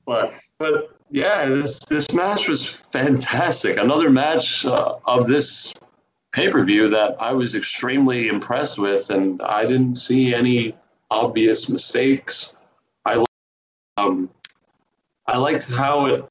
[0.05, 3.77] but but yeah, this this match was fantastic.
[3.77, 5.73] Another match uh, of this
[6.33, 10.75] pay per view that I was extremely impressed with, and I didn't see any
[11.09, 12.57] obvious mistakes.
[13.05, 13.23] I
[13.97, 14.29] um
[15.25, 16.29] I liked how it.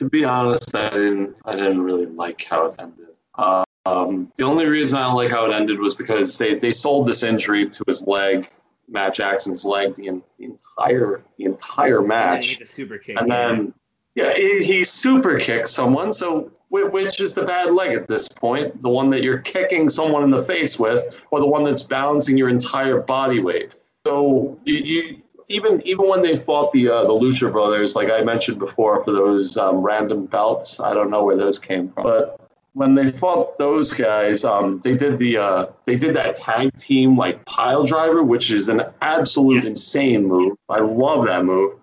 [0.00, 3.06] To be honest, I didn't I didn't really like how it ended.
[3.34, 6.72] Uh, um, the only reason I don't like how it ended was because they, they
[6.72, 8.48] sold this injury to his leg,
[8.86, 13.16] Matt Jackson's leg, the, the entire the entire match he the super kick.
[13.18, 13.74] and then
[14.18, 16.12] yeah, he, he super kicks someone.
[16.12, 18.82] So which is the bad leg at this point?
[18.82, 22.36] The one that you're kicking someone in the face with, or the one that's balancing
[22.36, 23.70] your entire body weight?
[24.04, 28.22] So you, you even even when they fought the uh, the Lucha Brothers, like I
[28.22, 32.40] mentioned before, for those um, random belts, I don't know where those came from, but
[32.72, 37.16] when they fought those guys, um, they did the uh, they did that tag team
[37.16, 40.56] like pile driver, which is an absolute insane move.
[40.68, 41.78] I love that move.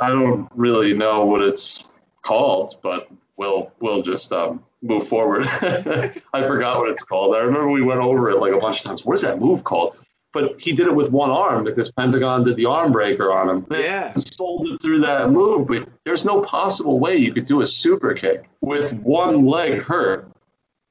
[0.00, 1.84] I don't really know what it's
[2.22, 5.46] called, but we'll we'll just um, move forward.
[5.46, 7.34] I forgot what it's called.
[7.34, 9.04] I remember we went over it like a bunch of times.
[9.04, 9.98] What is that move called?
[10.32, 13.66] But he did it with one arm because Pentagon did the arm breaker on him.
[13.70, 14.14] Yeah.
[14.16, 18.14] Sold it through that move, but there's no possible way you could do a super
[18.14, 20.30] kick with one leg hurt.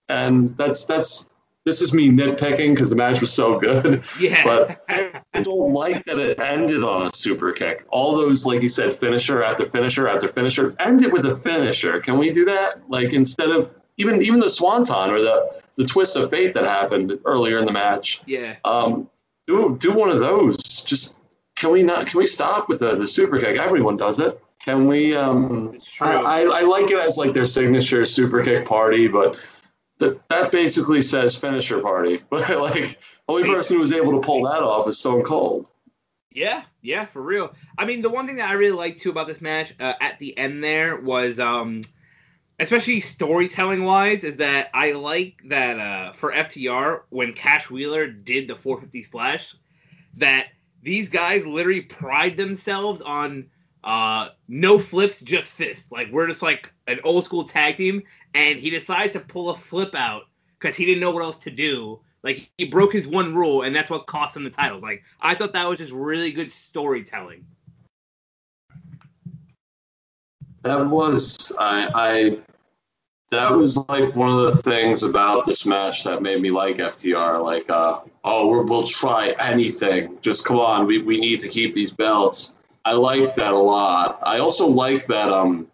[0.10, 1.30] And that's that's
[1.66, 4.04] this is me nitpicking because the match was so good.
[4.20, 4.44] Yeah.
[4.44, 4.84] But
[5.34, 7.86] I don't like that it ended on a super kick.
[7.90, 12.00] All those, like you said, finisher after finisher after finisher, end it with a finisher.
[12.00, 12.90] Can we do that?
[12.90, 17.18] Like instead of even even the swanton or the the twist of fate that happened
[17.26, 18.22] earlier in the match.
[18.26, 18.56] yeah.
[18.66, 19.10] Um,
[19.48, 20.58] do do one of those.
[20.84, 21.16] Just
[21.56, 22.08] can we not?
[22.08, 23.58] Can we stop with the the super kick?
[23.58, 24.42] Everyone does it.
[24.64, 25.16] Can we?
[25.16, 26.08] Um, It's true.
[26.08, 29.38] I, I, I like it as like their signature super kick party, but
[30.00, 32.22] th- that basically says finisher party.
[32.30, 35.72] But like only person who was able to pull that off is Stone Cold.
[36.32, 37.54] Yeah, yeah, for real.
[37.78, 40.20] I mean, the one thing that I really liked too about this match uh, at
[40.20, 41.82] the end there was, um,
[42.60, 48.48] especially storytelling wise, is that I like that uh, for FTR when Cash Wheeler did
[48.48, 49.56] the 450 splash,
[50.18, 50.48] that
[50.84, 53.50] these guys literally pride themselves on
[53.84, 55.92] uh, no flips, just fists.
[55.92, 58.04] Like we're just like an old school tag team,
[58.34, 60.24] and he decided to pull a flip out
[60.58, 62.00] because he didn't know what else to do.
[62.24, 64.84] Like he broke his one rule, and that's what cost him the titles.
[64.84, 67.46] Like I thought that was just really good storytelling.
[70.64, 72.40] That was I, I
[73.32, 77.44] that was like one of the things about this match that made me like FTR.
[77.44, 80.18] Like, uh, oh, we're, we'll try anything.
[80.22, 82.54] Just come on, we, we need to keep these belts.
[82.86, 84.20] I like that a lot.
[84.24, 85.68] I also like that um,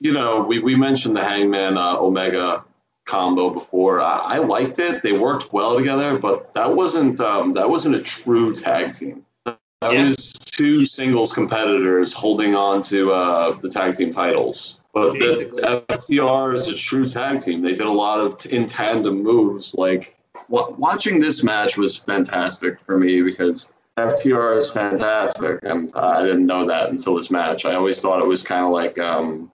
[0.00, 2.64] you know, we, we mentioned the Hangman uh, Omega
[3.06, 4.00] combo before.
[4.00, 5.02] I, I liked it.
[5.02, 9.24] They worked well together, but that wasn't um, that wasn't a true tag team.
[9.44, 10.06] That Yeah.
[10.06, 14.80] was two singles competitors holding on to uh, the tag team titles.
[14.94, 15.84] But the.
[15.90, 17.60] FTR is a true tag team.
[17.62, 19.74] They did a lot of t- in tandem moves.
[19.74, 20.16] Like
[20.48, 26.22] wa- watching this match was fantastic for me because FTR is fantastic, and uh, I
[26.22, 27.64] didn't know that until this match.
[27.64, 29.50] I always thought it was kind of like um,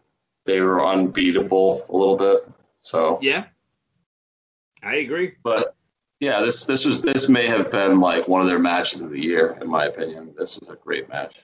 [0.51, 2.49] they were unbeatable a little bit.
[2.83, 3.45] So Yeah,
[4.83, 5.35] I agree.
[5.43, 5.75] but
[6.19, 9.23] yeah, this this was this may have been like one of their matches of the
[9.23, 10.35] year in my opinion.
[10.39, 11.41] This was a great match.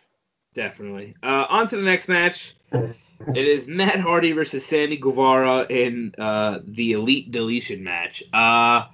[0.54, 1.14] Definitely.
[1.22, 2.56] Uh, on to the next match.
[2.72, 8.22] It is Matt Hardy versus Sammy Guevara in uh, the Elite Deletion match.
[8.32, 8.86] Uh,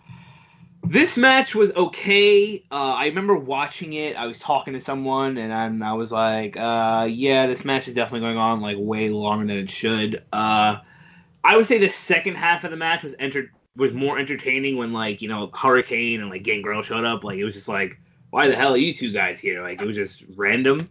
[0.85, 2.65] this match was okay.
[2.71, 4.17] Uh, I remember watching it.
[4.17, 7.95] I was talking to someone, and I'm, I was like, uh, "Yeah, this match is
[7.95, 10.79] definitely going on like way longer than it should." Uh,
[11.45, 14.93] I would say the second half of the match was enter- was more entertaining when
[14.93, 17.23] like you know Hurricane and like Gangrel showed up.
[17.23, 17.99] Like it was just like,
[18.31, 19.63] why the hell are you two guys here?
[19.63, 20.87] Like it was just random.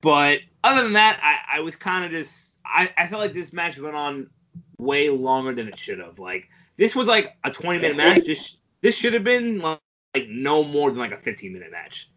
[0.00, 3.52] But other than that, I, I was kind of just I, I felt like this
[3.52, 4.30] match went on
[4.78, 6.18] way longer than it should have.
[6.18, 8.24] Like this was like a 20 minute match.
[8.24, 9.80] This this should have been like,
[10.14, 12.10] like no more than like a 15 minute match.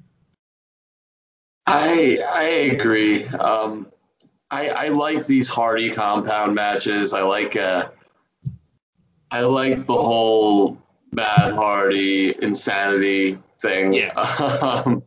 [1.66, 3.26] I I agree.
[3.26, 3.92] Um,
[4.52, 7.14] I I like these Hardy compound matches.
[7.14, 7.90] I like uh,
[9.32, 10.78] I like the whole
[11.12, 13.94] Matt Hardy insanity thing.
[13.94, 14.14] Yeah.
[14.86, 15.04] Um,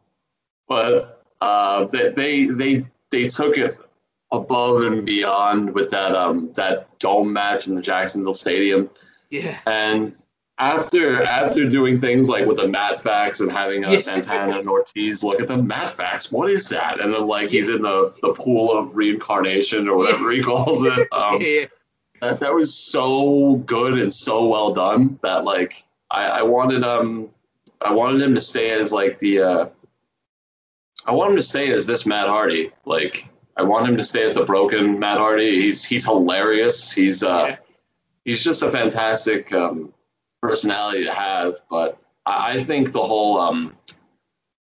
[0.69, 3.79] but uh, they, they they they took it
[4.33, 8.91] above and beyond with that um that dome match in the Jacksonville Stadium.
[9.31, 9.57] Yeah.
[9.67, 10.17] And
[10.59, 15.23] after after doing things like with the Matt Facts and having uh, Santana and Ortiz
[15.23, 17.01] look at the Matt Facts, what is that?
[17.01, 21.09] And then like he's in the, the pool of reincarnation or whatever he calls it.
[21.13, 21.67] Um, yeah.
[22.21, 27.29] that that was so good and so well done that like I, I wanted um
[27.81, 29.69] I wanted him to stay as like the uh
[31.05, 32.73] I want him to stay as this Matt Hardy.
[32.87, 35.61] Like I want him to stay as the broken Matt Hardy.
[35.61, 36.91] He's he's hilarious.
[36.93, 37.57] He's uh Yeah.
[38.25, 39.93] he's just a fantastic um
[40.43, 41.57] personality to have.
[41.71, 43.77] But I, I think the whole um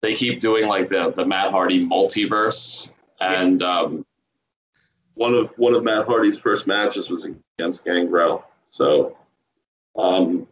[0.02, 4.06] they keep doing like the the Matt Hardy multiverse and um
[5.16, 7.26] one of one of Matt Hardy's first matches was
[7.58, 8.46] against Gangrel.
[8.70, 9.18] So
[9.96, 10.48] um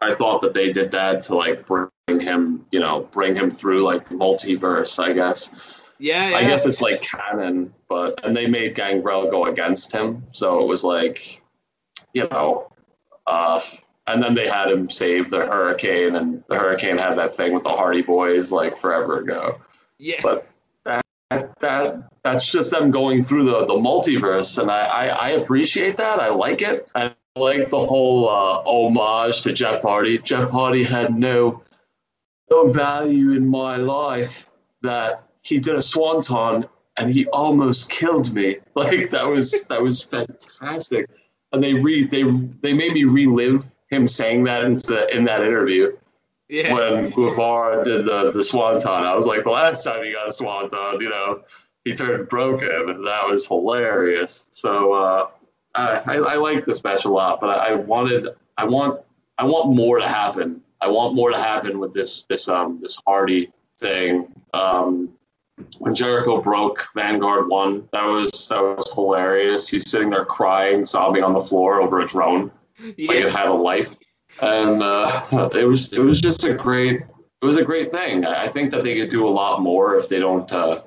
[0.00, 3.82] I thought that they did that to like bring him, you know, bring him through
[3.82, 5.54] like the multiverse, I guess.
[5.98, 6.36] Yeah, yeah.
[6.36, 10.66] I guess it's like canon, but and they made Gangrel go against him, so it
[10.66, 11.40] was like,
[12.12, 12.70] you know,
[13.26, 13.60] uh,
[14.06, 17.64] and then they had him save the Hurricane, and the Hurricane had that thing with
[17.64, 19.60] the Hardy Boyz like forever ago.
[19.98, 20.20] yeah.
[20.22, 20.48] But
[20.84, 25.96] that that that's just them going through the the multiverse, and I I, I appreciate
[25.96, 26.20] that.
[26.20, 26.90] I like it.
[26.94, 30.18] I like the whole uh, homage to Jeff Hardy.
[30.18, 31.62] Jeff Hardy had no
[32.50, 34.50] no value in my life
[34.82, 36.66] that he did a swanton
[36.96, 38.58] and he almost killed me.
[38.76, 41.08] Like that was that was fantastic.
[41.52, 42.22] And they re they
[42.62, 45.96] they made me relive him saying that into in that interview
[46.48, 46.72] yeah.
[46.72, 48.90] when Guevara did the the swanton.
[48.90, 51.42] I was like, the last time he got a swanton, you know,
[51.84, 54.46] he turned broken, and that was hilarious.
[54.50, 55.28] So uh,
[55.74, 59.00] I, I I like this match a lot, but I wanted I want
[59.38, 60.62] I want more to happen.
[60.80, 64.32] I want more to happen with this this um this Hardy thing.
[64.54, 65.10] Um,
[65.78, 69.68] when Jericho broke Vanguard one, that was that was hilarious.
[69.68, 73.30] He's sitting there crying, sobbing on the floor over a drone like it yeah.
[73.30, 73.96] had a life,
[74.40, 77.00] and uh, it was it was just a great
[77.42, 78.24] it was a great thing.
[78.24, 80.82] I think that they could do a lot more if they don't uh,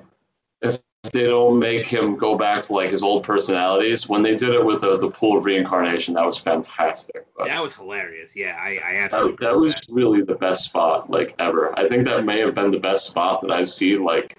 [0.62, 0.78] if
[1.12, 4.08] they don't make him go back to like his old personalities.
[4.08, 7.26] When they did it with the the pool of reincarnation, that was fantastic.
[7.36, 8.36] But That was hilarious.
[8.36, 9.32] Yeah, I, I absolutely.
[9.32, 11.76] that, that was really the best spot like ever.
[11.78, 14.36] I think that may have been the best spot that I've seen like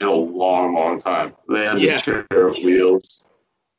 [0.00, 1.34] in a long, long time.
[1.48, 1.96] They had Yeah.
[1.96, 3.24] the chair wheels.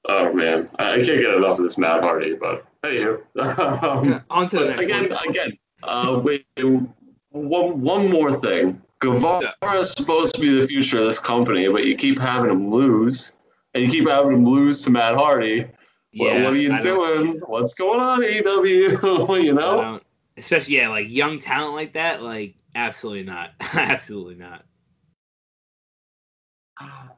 [0.09, 2.33] Oh man, I, I can't get enough of this Matt Hardy.
[2.33, 5.29] But hey, um, On to the next again, one.
[5.29, 6.45] again, uh, wait,
[7.31, 8.81] one one more thing.
[8.99, 12.71] Guevara is supposed to be the future of this company, but you keep having him
[12.71, 13.37] lose,
[13.73, 15.61] and you keep having him lose to Matt Hardy.
[15.61, 17.41] What, Yeah, what are you I doing?
[17.45, 19.43] What's going on, AEW?
[19.43, 19.99] you know?
[20.37, 24.63] especially yeah, like young talent like that, like absolutely not, absolutely not.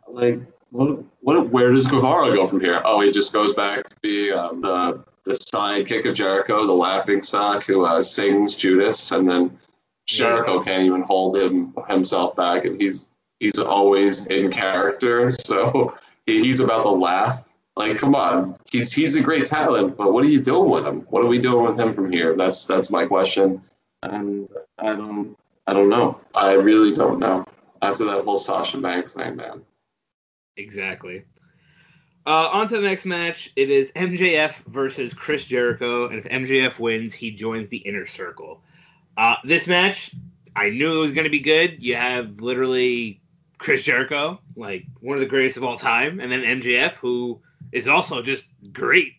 [0.08, 0.39] like
[0.72, 2.82] what, what where does Guevara go from here?
[2.86, 7.21] Oh, he just goes back to be um, the the sidekick of Jericho, the laughing
[7.21, 9.60] stock who uh, sings Judas, and then
[10.08, 16.41] Jericho can't even hold him himself back, and he's he's always in character, so he,
[16.41, 17.47] he's about to laugh.
[17.75, 21.01] Like, come on, he's he's a great talent, but what are you doing with him?
[21.10, 22.36] What are we doing with him from here?
[22.36, 23.62] That's that's my question,
[24.03, 26.19] and I don't I don't know.
[26.34, 27.45] I really don't know.
[27.82, 29.62] After that whole Sasha Banks thing, man.
[30.58, 31.24] Exactly.
[32.30, 33.51] Uh, on to the next match.
[33.55, 38.61] It is MJF versus Chris Jericho, and if MJF wins, he joins the Inner Circle.
[39.17, 40.13] Uh, this match,
[40.55, 41.82] I knew it was going to be good.
[41.82, 43.19] You have literally
[43.57, 47.88] Chris Jericho, like one of the greatest of all time, and then MJF, who is
[47.88, 49.13] also just great.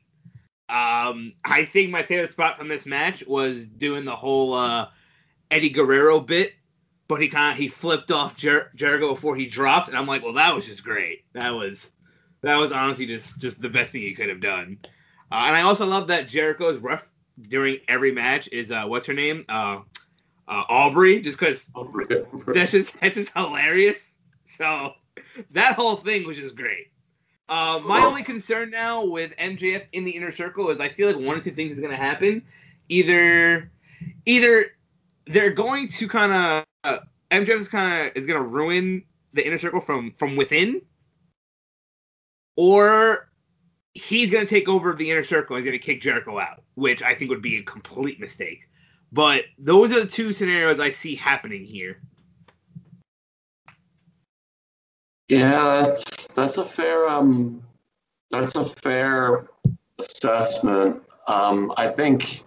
[0.68, 4.86] Um, I think my favorite spot from this match was doing the whole uh,
[5.50, 6.52] Eddie Guerrero bit,
[7.08, 10.22] but he kind of he flipped off Jer- Jericho before he dropped, and I'm like,
[10.22, 11.24] well, that was just great.
[11.32, 11.88] That was
[12.42, 14.78] that was honestly just just the best thing he could have done.
[15.32, 17.06] Uh, and I also love that Jericho's ref
[17.48, 19.80] during every match is uh, what's her name, uh,
[20.48, 21.64] uh, Aubrey, just because
[22.48, 24.10] that's just that's just hilarious.
[24.44, 24.94] So
[25.52, 26.88] that whole thing was just great.
[27.48, 31.16] Uh, my only concern now with MJF in the inner circle is I feel like
[31.16, 32.42] one or two things is gonna happen.
[32.88, 33.70] Either
[34.26, 34.66] either
[35.26, 36.98] they're going to kind of uh,
[37.30, 40.82] MJF is kind of is gonna ruin the inner circle from from within,
[42.56, 43.28] or
[43.94, 47.30] he's gonna take over the inner circle he's gonna kick Jericho out, which I think
[47.30, 48.60] would be a complete mistake.
[49.12, 52.00] But those are the two scenarios I see happening here.
[55.28, 57.62] Yeah, that's that's a fair um
[58.30, 59.48] that's a fair
[59.98, 61.02] assessment.
[61.26, 62.42] Um, I think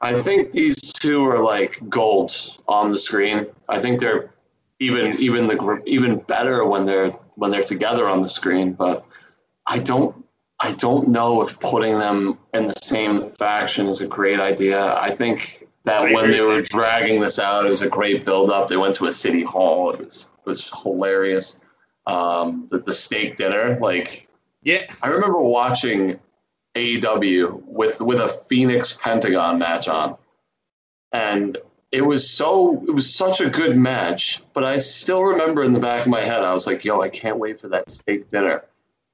[0.00, 3.46] I think these two are like gold on the screen.
[3.68, 4.30] I think they're
[4.80, 8.72] even even the even better when they're when they're together on the screen.
[8.72, 9.04] But
[9.68, 10.24] I don't
[10.58, 14.96] I don't know if putting them in the same faction is a great idea.
[14.96, 18.66] I think that when they were dragging this out, it was a great build up.
[18.66, 19.90] They went to a city hall.
[19.90, 21.60] It was it was hilarious.
[22.06, 24.28] Um, the, the steak dinner, like
[24.62, 26.18] yeah, I remember watching
[26.74, 30.16] AEW with with a Fenix Pentagon match on,
[31.12, 31.58] and
[31.92, 34.42] it was so it was such a good match.
[34.54, 37.10] But I still remember in the back of my head, I was like, "Yo, I
[37.10, 38.64] can't wait for that steak dinner."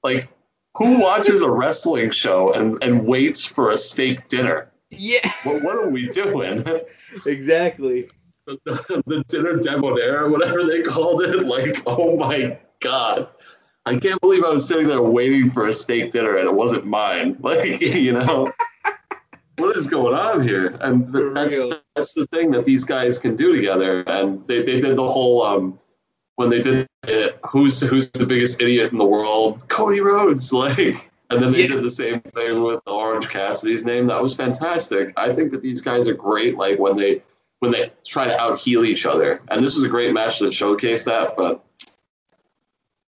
[0.02, 0.28] Like,
[0.76, 4.70] who watches a wrestling show and and waits for a steak dinner?
[4.90, 5.30] Yeah.
[5.44, 6.64] What, what are we doing?
[7.26, 8.08] exactly.
[8.46, 11.46] The, the, the dinner debonair, whatever they called it.
[11.46, 13.28] Like, oh my god.
[13.86, 16.86] I can't believe I was sitting there waiting for a steak dinner and it wasn't
[16.86, 17.36] mine.
[17.42, 18.50] Like, you know,
[19.58, 20.68] what is going on here?
[20.80, 21.78] And th- that's real.
[21.94, 24.00] that's the thing that these guys can do together.
[24.02, 25.78] And they, they did the whole um
[26.36, 29.68] when they did it, who's who's the biggest idiot in the world?
[29.68, 31.10] Cody Rhodes, like.
[31.30, 31.68] And then they yeah.
[31.68, 34.06] did the same thing with the Orange Cassidy's name.
[34.06, 35.12] That was fantastic.
[35.16, 36.56] I think that these guys are great.
[36.56, 37.22] Like when they
[37.64, 39.40] when they try to out heal each other.
[39.48, 41.34] And this was a great match that showcased that.
[41.36, 41.64] But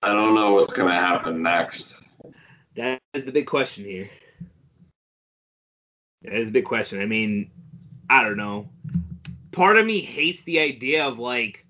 [0.02, 2.00] I don't know what's going to happen next.
[2.76, 4.08] That is the big question here.
[6.22, 7.02] That is a big question.
[7.02, 7.50] I mean,
[8.08, 8.68] I don't know.
[9.52, 11.66] Part of me hates the idea of like.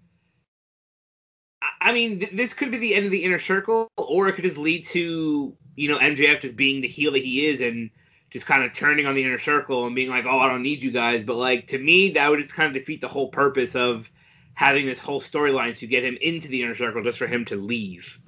[1.80, 4.44] I mean, th- this could be the end of the inner circle, or it could
[4.44, 7.90] just lead to you know MJF just being the heel that he is and
[8.30, 10.82] just kind of turning on the inner circle and being like, oh, I don't need
[10.82, 11.24] you guys.
[11.24, 14.10] But like to me, that would just kind of defeat the whole purpose of
[14.54, 17.56] having this whole storyline to get him into the inner circle just for him to
[17.56, 18.18] leave.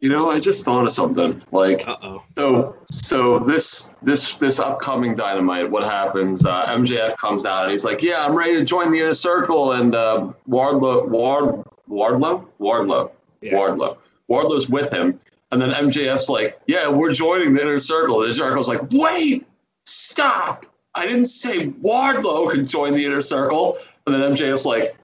[0.00, 1.42] You know, I just thought of something.
[1.52, 2.24] Like, Uh-oh.
[2.34, 6.44] so so this this this upcoming Dynamite, what happens?
[6.44, 9.72] Uh, MJF comes out and he's like, "Yeah, I'm ready to join the inner circle."
[9.72, 13.52] And uh, Wardlow, Ward, Wardlow, Wardlow, yeah.
[13.52, 15.20] Wardlow, Wardlow's with him,
[15.50, 19.46] and then MJF's like, "Yeah, we're joining the inner circle." And the circle's like, "Wait,
[19.84, 20.66] stop!
[20.94, 24.96] I didn't say Wardlow could join the inner circle." And then MJF's like,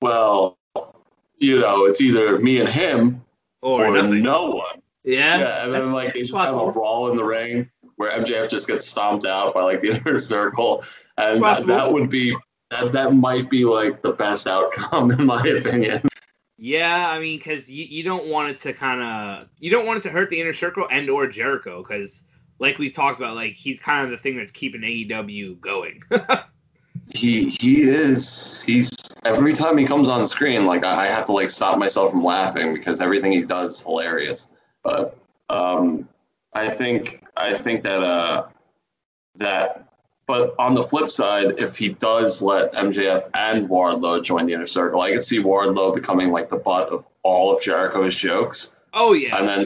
[0.00, 0.58] well,
[1.38, 3.24] you know, it's either me and him
[3.62, 4.82] or, or no one.
[5.04, 5.38] Yeah.
[5.38, 5.64] Yeah.
[5.64, 6.66] And then like they just possible.
[6.66, 9.96] have a brawl in the ring where MJF just gets stomped out by like the
[9.96, 10.84] inner circle.
[11.16, 12.36] And that, that would be
[12.70, 16.02] that that might be like the best outcome in my opinion.
[16.64, 19.98] Yeah, I mean, because you, you don't want it to kind of you don't want
[19.98, 22.22] it to hurt the inner circle and or Jericho because
[22.60, 26.04] like we've talked about, like he's kind of the thing that's keeping AEW going.
[27.16, 28.92] he he is he's
[29.24, 32.22] every time he comes on screen like I, I, have to like stop myself from
[32.22, 34.46] laughing because everything he does is hilarious
[34.84, 35.18] but
[35.50, 36.08] um
[36.52, 38.46] i think i think that uh
[39.34, 39.91] that
[40.26, 44.66] but on the flip side if he does let mjf and wardlow join the inner
[44.66, 49.12] circle i could see wardlow becoming like the butt of all of jericho's jokes oh
[49.12, 49.64] yeah and then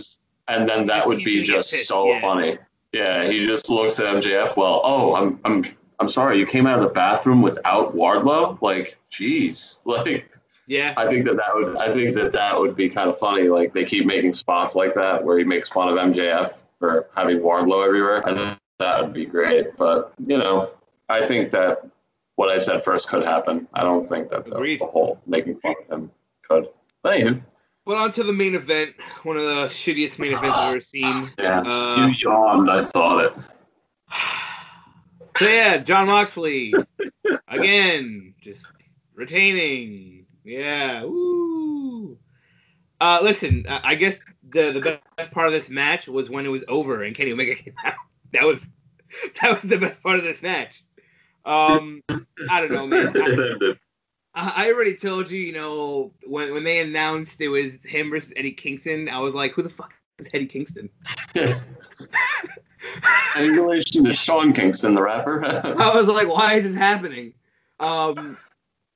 [0.48, 2.20] and then that would be just so yeah.
[2.20, 2.58] funny
[2.92, 5.64] yeah he just looks at mjf well oh i'm i'm
[5.98, 8.60] I'm sorry, you came out of the bathroom without Wardlow?
[8.60, 9.76] Like, jeez.
[9.86, 10.30] Like,
[10.66, 10.94] yeah.
[10.96, 13.48] I think that that would I think that that would be kind of funny.
[13.48, 17.38] Like they keep making spots like that where he makes fun of MJF for having
[17.38, 18.26] Wardlow everywhere.
[18.28, 19.76] I that would be great.
[19.76, 20.70] But you know,
[21.08, 21.86] I think that
[22.36, 23.66] what I said first could happen.
[23.74, 26.10] I don't think that the, the whole making fun of him
[26.48, 26.68] could.
[27.02, 27.42] But anywho.
[27.84, 28.94] Well, on to the main event.
[29.22, 31.30] One of the shittiest main events I've ever seen.
[31.38, 32.70] Yeah, uh, you yawned.
[32.70, 33.32] I saw it.
[35.38, 36.72] So yeah, Jon Moxley
[37.48, 38.66] again, just
[39.14, 40.24] retaining.
[40.44, 42.16] Yeah, woo.
[43.02, 44.18] Uh, listen, I guess
[44.48, 47.54] the the best part of this match was when it was over and Kenny Omega
[47.54, 47.96] came out.
[48.32, 48.64] That was
[49.42, 50.82] that was the best part of this match.
[51.44, 52.02] Um,
[52.50, 53.12] I don't know, man.
[54.34, 58.32] I, I already told you, you know, when when they announced it was him versus
[58.36, 60.90] Eddie Kingston, I was like, who the fuck is Eddie Kingston?
[63.34, 65.44] Any relation to Sean Kingston, the rapper?
[65.78, 67.34] I was like, why is this happening?
[67.78, 68.38] Um,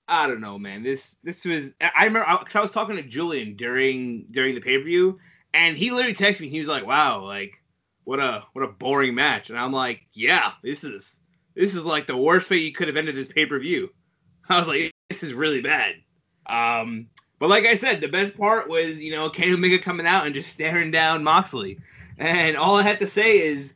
[0.08, 0.82] I don't know, man.
[0.82, 1.72] This this was.
[1.80, 5.18] I remember I, I was talking to Julian during during the pay per view,
[5.54, 6.48] and he literally texted me.
[6.48, 7.59] He was like, "Wow, like
[8.04, 11.16] what a what a boring match." And I'm like, "Yeah, this is
[11.54, 13.90] this is like the worst way you could have ended this pay per view."
[14.48, 15.94] I was like, "This is really bad."
[16.46, 20.26] Um, but like I said, the best part was you know Kenny Omega coming out
[20.26, 21.78] and just staring down Moxley,
[22.18, 23.74] and all I had to say is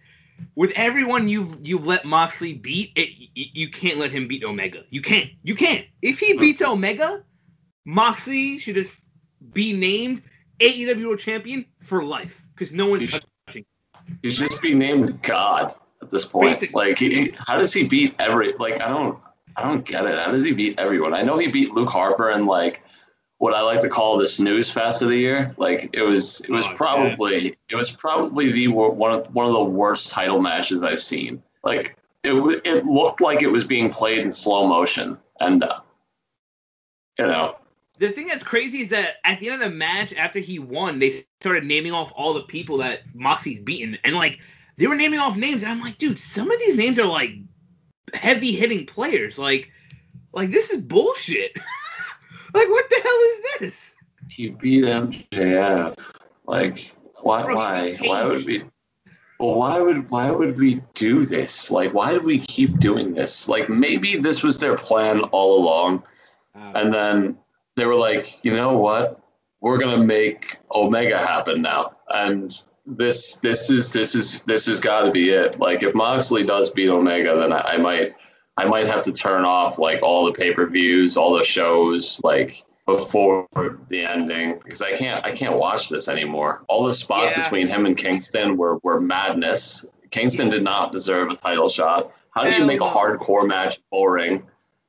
[0.55, 4.85] with everyone you've you've let Moxley beat, it, you can't let him beat Omega.
[4.91, 5.31] You can't.
[5.43, 5.87] You can't.
[6.03, 7.25] If he beats Omega,
[7.85, 8.95] Moxley should just
[9.53, 10.23] be named
[10.61, 13.01] AEW World Champion for life because no one.
[13.01, 13.09] He.
[14.23, 16.61] He should just be named God at this point.
[16.61, 16.89] Basically.
[16.89, 18.53] Like, he, how does he beat every?
[18.55, 19.19] Like, I don't,
[19.57, 20.19] I don't get it.
[20.19, 21.15] How does he beat everyone?
[21.15, 22.83] I know he beat Luke Harper in like
[23.39, 25.55] what I like to call the snooze fest of the year.
[25.59, 29.53] Like, it was, it was Oh, probably, it was probably the one of one of
[29.53, 31.43] the worst title matches I've seen.
[31.63, 32.33] Like, it
[32.65, 35.81] it looked like it was being played in slow motion, and uh,
[37.19, 37.57] you know,
[37.99, 40.99] The thing that's crazy is that at the end of the match, after he won,
[40.99, 44.41] they started naming off all the people that Moxie's beaten, and like
[44.77, 47.31] they were naming off names, and I'm like, dude, some of these names are like
[48.13, 49.39] heavy hitting players.
[49.39, 49.71] Like,
[50.33, 51.53] like this is bullshit.
[52.55, 53.95] like, what the hell is this?
[54.29, 55.97] he beat MJF.
[56.47, 56.93] Like,
[57.23, 58.65] why, Bro, why, why would we?
[59.39, 61.71] Well, why would why would we do this?
[61.71, 63.49] Like, why do we keep doing this?
[63.49, 66.05] Like, maybe this was their plan all along,
[66.55, 67.39] uh, and then
[67.77, 69.21] they were like, you know what?
[69.61, 72.53] We're gonna make Omega happen now, and
[72.87, 75.59] this this is this is this has got to be it.
[75.59, 78.15] Like, if Moxley does beat Omega, then I, I might
[78.57, 82.21] I might have to turn off like all the pay per views, all the shows,
[82.23, 83.49] like before
[83.89, 86.63] the ending because I can't I can't watch this anymore.
[86.69, 87.43] All the spots Yeah.
[87.43, 89.87] between him and Kingston were were madness.
[90.11, 92.13] Kingston did not deserve a title shot.
[92.31, 94.43] How do you make a hardcore match boring?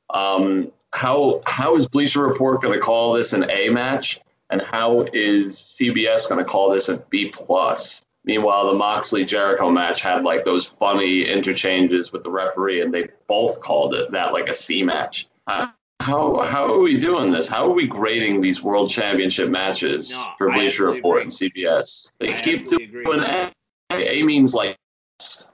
[0.09, 5.05] Um, how how is Bleacher Report going to call this an A match, and how
[5.13, 8.01] is CBS going to call this a B plus?
[8.23, 13.09] Meanwhile, the Moxley Jericho match had like those funny interchanges with the referee, and they
[13.27, 15.27] both called it that like a C match.
[15.47, 15.67] Uh,
[15.99, 17.47] how how are we doing this?
[17.47, 21.23] How are we grading these World Championship matches No, for Bleacher Report agree.
[21.23, 22.09] and CBS?
[22.19, 23.03] They I keep absolutely agree.
[23.03, 23.51] doing A.
[23.91, 24.77] A means like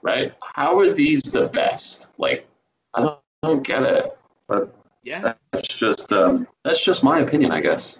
[0.02, 0.32] right?
[0.42, 2.12] How are these the best?
[2.16, 2.46] Like
[2.94, 4.16] I don't, I don't get it.
[4.48, 7.98] But Yeah, that's just um, that's just my opinion, I guess.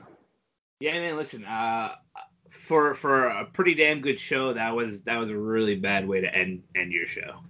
[0.80, 1.16] yeah, man.
[1.16, 1.92] Listen, uh,
[2.50, 6.20] for for a pretty damn good show, that was that was a really bad way
[6.20, 7.40] to end end your show,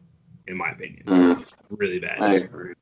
[0.47, 1.03] in my opinion.
[1.07, 2.21] Mm, Really bad.
[2.21, 2.75] I agree.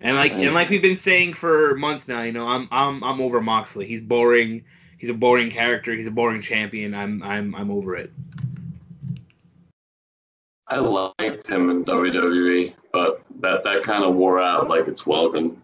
[0.00, 3.20] And like and like we've been saying for months now, you know, I'm I'm I'm
[3.20, 3.86] over Moxley.
[3.86, 4.64] He's boring.
[4.98, 5.94] He's a boring character.
[5.94, 6.92] He's a boring champion.
[6.94, 8.12] I'm I'm I'm over it.
[10.72, 15.62] I liked him in WWE, but that that kind of wore out like it's welcome.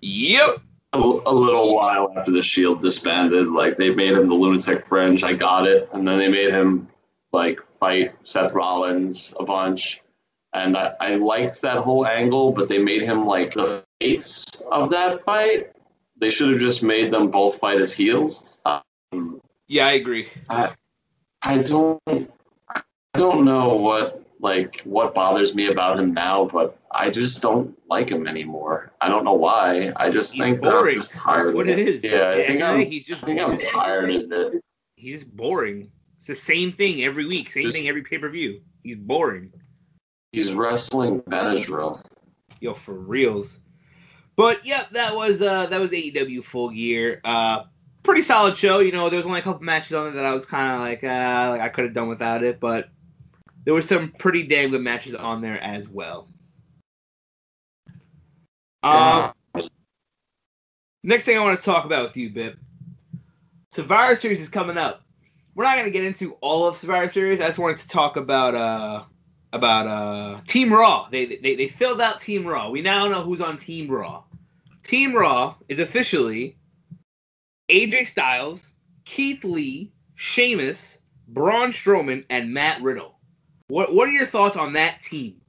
[0.00, 0.58] Yep.
[0.92, 5.22] A, a little while after the Shield disbanded, like they made him the lunatic fringe.
[5.22, 6.88] I got it, and then they made him
[7.32, 10.02] like fight Seth Rollins a bunch,
[10.52, 12.50] and I, I liked that whole angle.
[12.50, 15.70] But they made him like the face of that fight.
[16.18, 18.48] They should have just made them both fight as heels.
[18.64, 20.28] Um, Yeah, I agree.
[20.48, 20.72] I
[21.42, 22.00] I don't
[23.16, 28.08] don't know what like what bothers me about him now, but I just don't like
[28.10, 28.92] him anymore.
[29.00, 29.92] I don't know why.
[29.96, 31.02] I just He's think that I'm boring.
[31.02, 31.46] tired.
[31.46, 32.04] That's what of it is.
[32.04, 32.80] Yeah, I think I'm.
[32.80, 34.62] he's just I think I'm tired of it.
[34.96, 35.90] He's just boring.
[36.18, 37.50] It's the same thing every week.
[37.52, 38.60] Same Just- thing every pay per view.
[38.82, 39.52] He's boring.
[40.32, 42.02] He's wrestling Benadryl.
[42.60, 43.58] Yo, for reals.
[44.36, 47.20] But yeah, that was uh that was AEW Full Gear.
[47.24, 47.64] Uh,
[48.02, 48.80] pretty solid show.
[48.80, 50.80] You know, there was only a couple matches on it that I was kind of
[50.80, 52.88] like, uh, like I could have done without it, but
[53.66, 56.28] there were some pretty damn good matches on there as well.
[58.82, 59.32] Um,
[61.02, 62.56] next thing I want to talk about with you, Bip.
[63.72, 65.02] Survivor Series is coming up.
[65.56, 67.40] We're not gonna get into all of Survivor Series.
[67.40, 69.04] I just wanted to talk about uh
[69.52, 71.08] about uh Team Raw.
[71.10, 72.70] They they they filled out Team Raw.
[72.70, 74.22] We now know who's on Team Raw.
[74.84, 76.56] Team Raw is officially
[77.68, 83.15] AJ Styles, Keith Lee, Sheamus, Braun Strowman, and Matt Riddle.
[83.68, 85.40] What what are your thoughts on that team?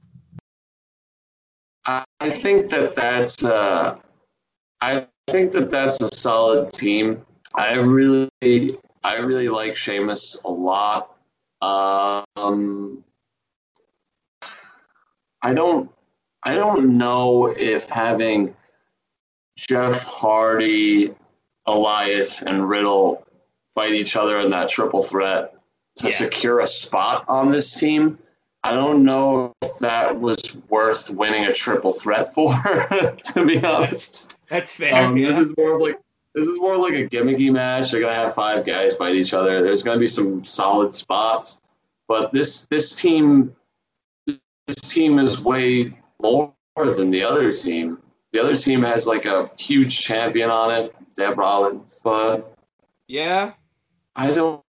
[2.20, 3.98] I think that that's uh,
[4.80, 7.24] I think that that's a solid team.
[7.54, 11.16] I really I really like Sheamus a lot.
[11.62, 13.04] Um,
[15.40, 15.90] I don't
[16.42, 18.54] I don't know if having
[19.56, 21.14] Jeff Hardy,
[21.66, 23.26] Elias, and Riddle
[23.74, 25.57] fight each other in that triple threat
[25.98, 26.14] to Yeah.
[26.14, 28.18] secure a spot on this team.
[28.64, 30.38] I don't know if that was
[30.68, 34.36] worth winning a triple threat for, to be honest.
[34.48, 34.94] That's fair.
[34.94, 35.38] Um, yeah.
[35.38, 35.98] This is more of like
[36.34, 37.90] this is more like a gimmicky match.
[37.90, 39.62] They're gonna have five guys fight each other.
[39.62, 41.60] There's gonna be some solid spots,
[42.06, 43.54] but this this team
[44.26, 47.98] this team is way more than the other team.
[48.32, 52.54] The other team has like a huge champion on it, Deb Rollins, but
[53.06, 53.52] yeah.
[54.14, 54.62] I don't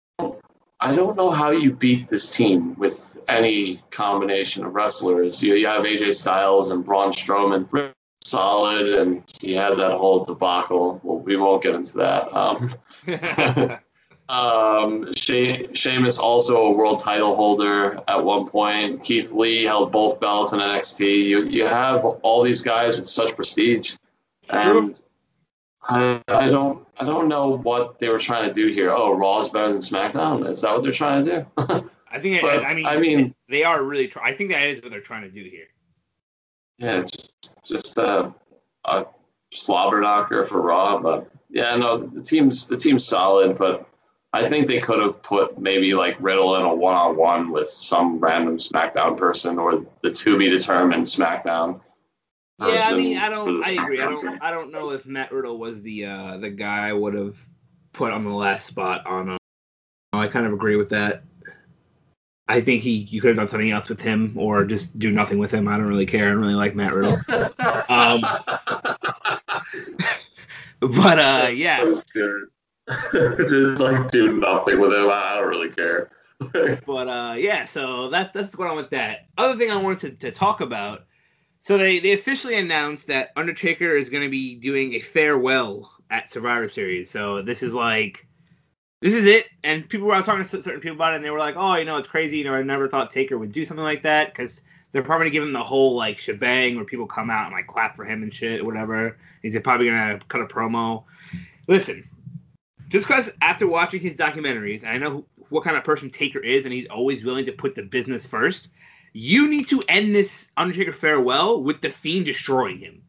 [0.79, 5.41] I don't know how you beat this team with any combination of wrestlers.
[5.41, 10.99] You, you have AJ Styles and Braun Strowman, solid, and he had that whole debacle.
[11.03, 12.31] Well, we won't get into that.
[12.35, 13.77] Um,
[14.29, 19.03] Um, she- Sheamus also a world title holder at one point.
[19.03, 20.99] Keith Lee held both belts in NXT.
[21.25, 23.95] You you have all these guys with such prestige,
[24.49, 24.99] and
[25.87, 28.91] I I don't I don't know what they were trying to do here.
[28.91, 30.47] Oh, Raw is better than SmackDown.
[30.47, 31.89] Is that what they're trying to do?
[32.11, 32.41] I think.
[32.41, 32.85] But, I mean.
[32.85, 34.07] I mean- they are really.
[34.07, 35.67] Try- I think that is what they're trying to do here.
[36.77, 38.33] yeah, just just a,
[38.85, 39.05] a
[39.53, 43.87] slobber knocker for Raw, but yeah, no, the team's the team's solid, but
[44.33, 47.69] I think they could have put maybe like Riddle in a one on one with
[47.69, 51.79] some random SmackDown person or the to be determined SmackDown.
[52.59, 53.63] Yeah, I person mean, I don't.
[53.63, 54.01] I agree.
[54.01, 54.41] I don't.
[54.41, 57.37] I don't know if Matt Riddle was the uh, the guy I would have
[57.93, 59.29] put on the last spot on.
[59.29, 59.37] Uh,
[60.13, 61.23] I kind of agree with that.
[62.47, 65.37] I think he you could have done something else with him or just do nothing
[65.37, 65.67] with him.
[65.67, 66.27] I don't really care.
[66.27, 67.17] I don't really like Matt Riddle.
[67.89, 68.21] Um,
[70.79, 72.01] But uh, yeah.
[73.11, 75.09] just like do nothing with him.
[75.09, 76.11] I don't really care.
[76.85, 79.25] But uh, yeah, so that's that's what's going on with that.
[79.37, 81.05] Other thing I wanted to, to talk about.
[81.67, 86.31] So they, they officially announced that Undertaker is going to be doing a farewell at
[86.31, 87.11] Survivor Series.
[87.11, 88.25] So this is like,
[89.01, 89.47] this is it.
[89.65, 91.55] And people were I was talking to certain people about it, and they were like,
[91.57, 92.37] oh, you know, it's crazy.
[92.37, 94.61] You know, I never thought Taker would do something like that because
[94.93, 97.67] they're probably gonna give him the whole like shebang where people come out and like
[97.67, 99.17] clap for him and shit, or whatever.
[99.41, 101.03] He's probably gonna cut a promo.
[101.67, 102.07] Listen,
[102.87, 106.73] just because after watching his documentaries, I know what kind of person Taker is, and
[106.73, 108.69] he's always willing to put the business first.
[109.19, 113.01] You need to end this Undertaker farewell with the Fiend destroying him.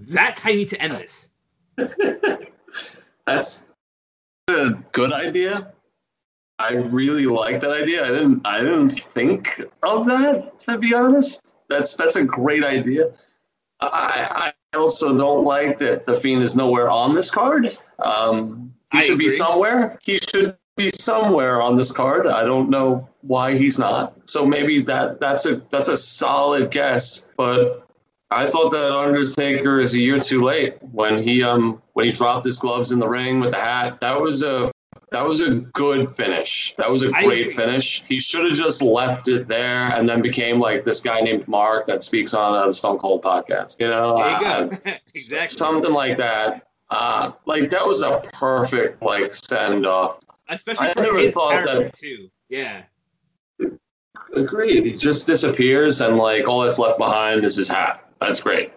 [0.00, 1.28] That's how you need to end this.
[3.26, 3.62] That's
[4.48, 5.74] a good idea.
[6.58, 8.02] I really like that idea.
[8.02, 11.54] I didn't I didn't think of that to be honest.
[11.68, 13.12] That's that's a great idea.
[13.78, 17.76] I I also don't like that the Fiend is nowhere on this card.
[17.98, 19.98] Um, he I should be somewhere.
[20.02, 22.26] He should be somewhere on this card.
[22.26, 24.14] I don't know why he's not.
[24.28, 27.30] So maybe that that's a that's a solid guess.
[27.36, 27.86] But
[28.30, 32.44] I thought that Undertaker is a year too late when he um when he dropped
[32.46, 34.00] his gloves in the ring with the hat.
[34.00, 34.72] That was a
[35.10, 36.74] that was a good finish.
[36.78, 38.02] That was a great finish.
[38.08, 41.86] He should have just left it there and then became like this guy named Mark
[41.86, 43.76] that speaks on uh, the Stone Cold podcast.
[43.78, 44.92] You know, Uh, you go.
[45.14, 45.58] exactly.
[45.58, 46.66] something like that.
[46.88, 50.18] Uh, like that was a perfect like send off.
[50.54, 52.28] Especially I for never his thought character that- too.
[52.48, 52.82] Yeah.
[54.34, 54.84] Agreed.
[54.86, 58.08] He just disappears, and like all that's left behind is his hat.
[58.20, 58.72] That's great.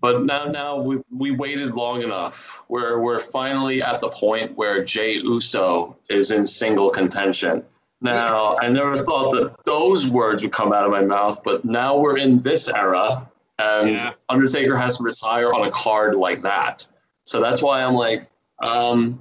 [0.00, 2.58] But now, now we we waited long enough.
[2.68, 7.64] We're we're finally at the point where Jay Uso is in single contention.
[8.00, 11.96] Now, I never thought that those words would come out of my mouth, but now
[11.96, 14.12] we're in this era, and Yeah.
[14.28, 16.84] Undertaker has to retire on a card like that.
[17.24, 18.28] So that's why I'm like,
[18.60, 19.20] um,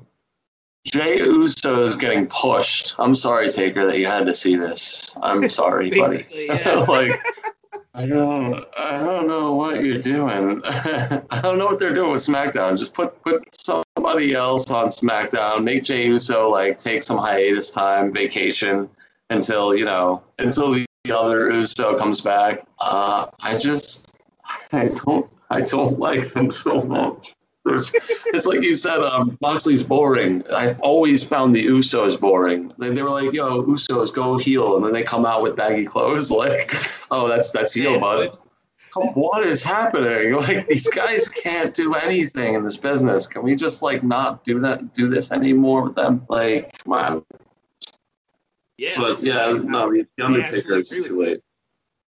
[0.85, 2.95] Jay Uso is getting pushed.
[2.99, 5.15] I'm sorry, Taker, that you had to see this.
[5.21, 6.25] I'm sorry, buddy.
[6.87, 7.19] Like,
[7.95, 10.61] I don't, I don't know what you're doing.
[10.65, 12.77] I don't know what they're doing with SmackDown.
[12.77, 15.63] Just put put somebody else on SmackDown.
[15.63, 18.89] Make Jay Uso like take some hiatus time, vacation
[19.29, 22.65] until you know until the other Uso comes back.
[22.79, 24.17] Uh, I just,
[24.71, 27.33] I don't, I don't like him so much.
[27.65, 27.91] There's,
[28.27, 30.43] it's like you said, um, Moxley's boring.
[30.53, 32.71] I've always found the Usos boring.
[32.77, 35.85] They, they were like, "Yo, Usos go heel," and then they come out with baggy
[35.85, 36.31] clothes.
[36.35, 36.75] Like,
[37.09, 38.37] oh, that's that's heel, bud.
[38.95, 40.33] What is happening?
[40.39, 43.25] Like these guys can't do anything in this business.
[43.25, 44.93] Can we just like not do that?
[44.93, 46.25] Do this anymore with them?
[46.29, 47.25] Like, come on.
[48.77, 48.97] Yeah.
[48.97, 51.41] But yeah, no, the Undertaker is too late.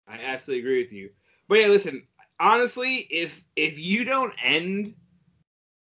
[0.07, 1.11] I absolutely agree with you.
[1.49, 2.03] But yeah, listen,
[2.39, 4.95] honestly, if if you don't end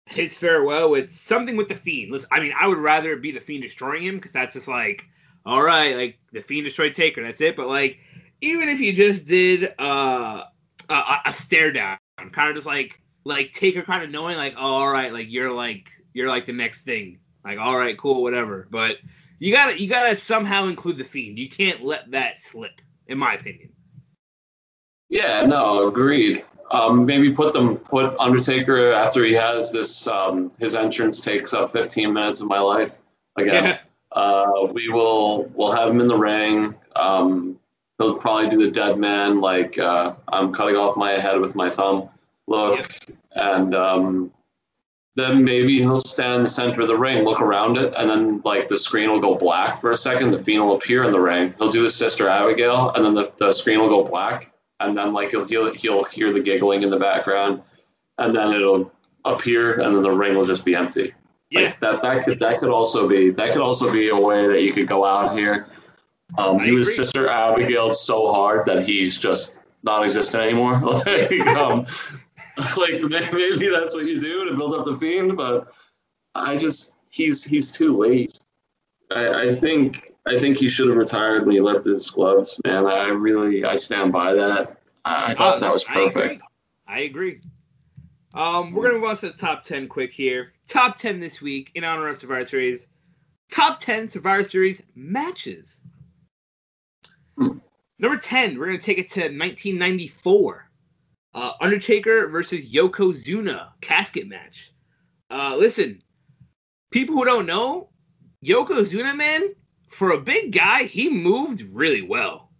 [0.06, 3.32] his farewell with something with the fiend, listen, I mean, I would rather it be
[3.32, 5.04] the fiend destroying him because that's just like,
[5.46, 7.56] all right, like the fiend destroyed Taker, that's it.
[7.56, 7.98] But like,
[8.40, 10.44] even if you just did uh,
[10.88, 11.98] a, a- stare down,
[12.32, 15.52] kind of just like like Taker, kind of knowing like, oh, all right, like you're
[15.52, 18.68] like you're like the next thing, like all right, cool, whatever.
[18.70, 18.98] But
[19.38, 21.38] you gotta you gotta somehow include the fiend.
[21.38, 23.70] You can't let that slip, in my opinion.
[25.08, 26.44] Yeah, no, agreed.
[26.70, 30.06] Um, maybe put them put Undertaker after he has this.
[30.08, 32.96] Um, his entrance takes up 15 minutes of my life
[33.36, 33.78] again.
[34.14, 36.72] Uh, we will we'll have him in the ring.
[36.94, 37.58] Um,
[37.98, 41.68] he'll probably do the dead man, like uh, I'm cutting off my head with my
[41.68, 42.08] thumb
[42.46, 42.88] look,
[43.32, 44.32] and um,
[45.16, 48.40] then maybe he'll stand in the center of the ring, look around it, and then
[48.44, 50.30] like the screen will go black for a second.
[50.30, 51.54] The fiend will appear in the ring.
[51.58, 55.12] He'll do the Sister Abigail, and then the, the screen will go black, and then
[55.12, 57.62] like you'll, he'll he'll hear the giggling in the background,
[58.18, 58.92] and then it'll
[59.24, 61.14] appear, and then the ring will just be empty.
[61.50, 61.62] Yeah.
[61.62, 64.62] Like, that that could that could also be that could also be a way that
[64.62, 65.68] you could go out here.
[66.38, 66.94] Um, I his agree.
[66.94, 70.80] sister Abigail so hard that he's just non-existent anymore.
[71.06, 71.86] like, um,
[72.76, 75.72] like maybe that's what you do to build up the fiend, but
[76.34, 78.38] I just he's he's too late.
[79.10, 82.86] I, I think I think he should have retired when he left his gloves, man.
[82.86, 84.76] I really I stand by that.
[85.04, 86.04] I, I thought that was I agree.
[86.04, 86.42] perfect.
[86.86, 87.40] I agree.
[88.32, 90.52] Um, we're gonna move on to the top ten quick here.
[90.66, 92.86] Top ten this week in honor of Survivor Series.
[93.50, 95.80] Top ten Survivor Series matches.
[97.36, 97.58] Hmm.
[97.98, 100.70] Number ten, we're gonna take it to 1994.
[101.34, 104.72] Uh, Undertaker versus Yokozuna casket match.
[105.30, 106.00] Uh, listen,
[106.90, 107.90] people who don't know,
[108.44, 109.54] Yokozuna man,
[109.94, 112.50] for a big guy, he moved really well.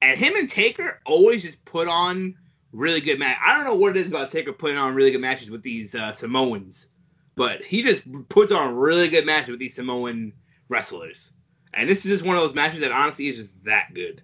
[0.00, 2.36] And him and Taker always just put on
[2.72, 3.36] really good match.
[3.44, 5.94] I don't know what it is about Taker putting on really good matches with these
[5.94, 6.86] uh, Samoans,
[7.34, 10.32] but he just puts on really good matches with these Samoan
[10.68, 11.32] wrestlers.
[11.72, 14.22] And this is just one of those matches that honestly is just that good.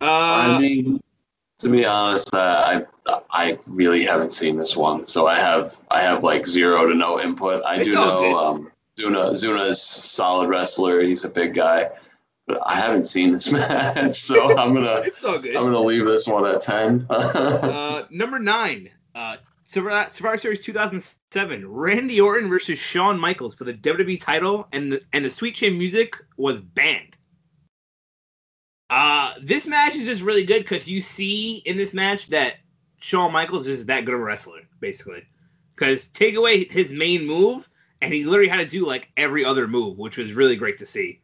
[0.00, 1.00] Uh, I mean,
[1.58, 6.02] to be honest, uh, I I really haven't seen this one, so I have I
[6.02, 7.64] have like zero to no input.
[7.64, 11.00] I do know um, Zuna Zuna is a solid wrestler.
[11.02, 11.90] He's a big guy,
[12.46, 15.56] but I haven't seen this match, so I'm gonna it's all good.
[15.56, 17.06] I'm gonna leave this one at ten.
[17.10, 23.72] Uh, number nine, uh, Survivor, Survivor Series 2007, Randy Orton versus Shawn Michaels for the
[23.72, 27.16] WWE title, and the, and the Sweet Chin music was banned.
[28.90, 32.54] Uh, this match is just really good because you see in this match that
[33.00, 35.22] Shawn Michaels is that good of a wrestler, basically.
[35.74, 37.68] Because take away his main move,
[38.04, 40.86] and he literally had to do like every other move, which was really great to
[40.86, 41.20] see.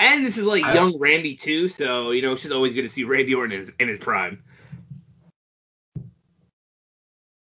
[0.00, 2.82] And this is like I- young Randy too, so you know it's just always good
[2.82, 4.42] to see Randy Orton in his, in his prime.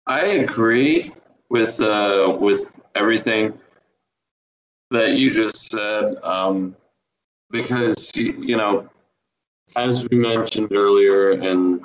[0.06, 1.12] I agree
[1.50, 3.52] with uh, with everything
[4.90, 6.74] that you just said, um,
[7.50, 8.88] because you know,
[9.76, 11.84] as we mentioned earlier in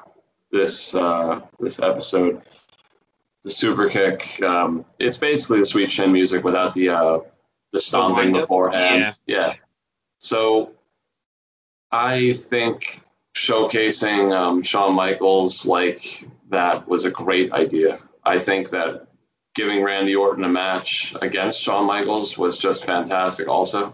[0.51, 2.41] this uh, this episode,
[3.43, 7.19] the super kick, um, it's basically the sweet chin music without the uh,
[7.71, 8.41] the stomping wind-up?
[8.43, 9.15] beforehand.
[9.25, 9.53] Yeah.
[10.19, 10.71] So
[11.91, 13.01] I think
[13.35, 17.99] showcasing um, Shawn Michaels like that was a great idea.
[18.23, 19.07] I think that
[19.55, 23.47] giving Randy Orton a match against Shawn Michaels was just fantastic.
[23.47, 23.93] Also,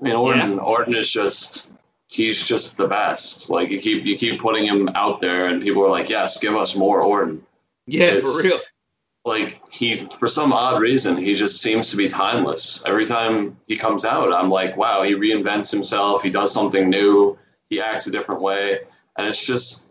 [0.00, 1.70] I mean Orton Orton is just
[2.06, 3.50] he's just the best.
[3.50, 6.54] Like you keep you keep putting him out there, and people are like, yes, give
[6.54, 7.44] us more Orton.
[7.86, 8.58] Yeah, It's- for real.
[9.26, 12.82] Like he's for some odd reason he just seems to be timeless.
[12.86, 16.22] Every time he comes out, I'm like, wow, he reinvents himself.
[16.22, 17.36] He does something new.
[17.68, 18.78] He acts a different way,
[19.18, 19.90] and it's just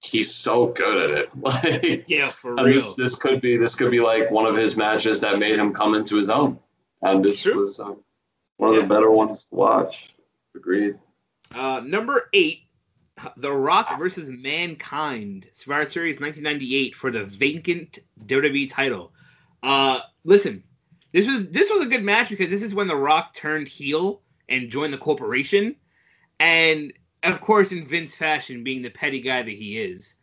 [0.00, 1.28] he's so good at it.
[1.36, 2.64] Like Yeah, for real.
[2.72, 5.74] this this could be this could be like one of his matches that made him
[5.74, 6.58] come into his own,
[7.02, 7.56] and this True.
[7.58, 8.02] was um,
[8.56, 8.82] one of Yeah.
[8.82, 10.14] the better ones to watch.
[10.56, 10.98] Agreed.
[11.54, 12.60] Uh, number eight,
[13.36, 19.12] The Rock versus Mankind, Survivor Series 1998 for the vacant WWE title.
[19.62, 20.62] Uh, listen,
[21.12, 24.22] this was this was a good match because this is when The Rock turned heel
[24.48, 25.76] and joined the corporation,
[26.38, 26.92] and
[27.22, 30.14] of course in Vince fashion, being the petty guy that he is.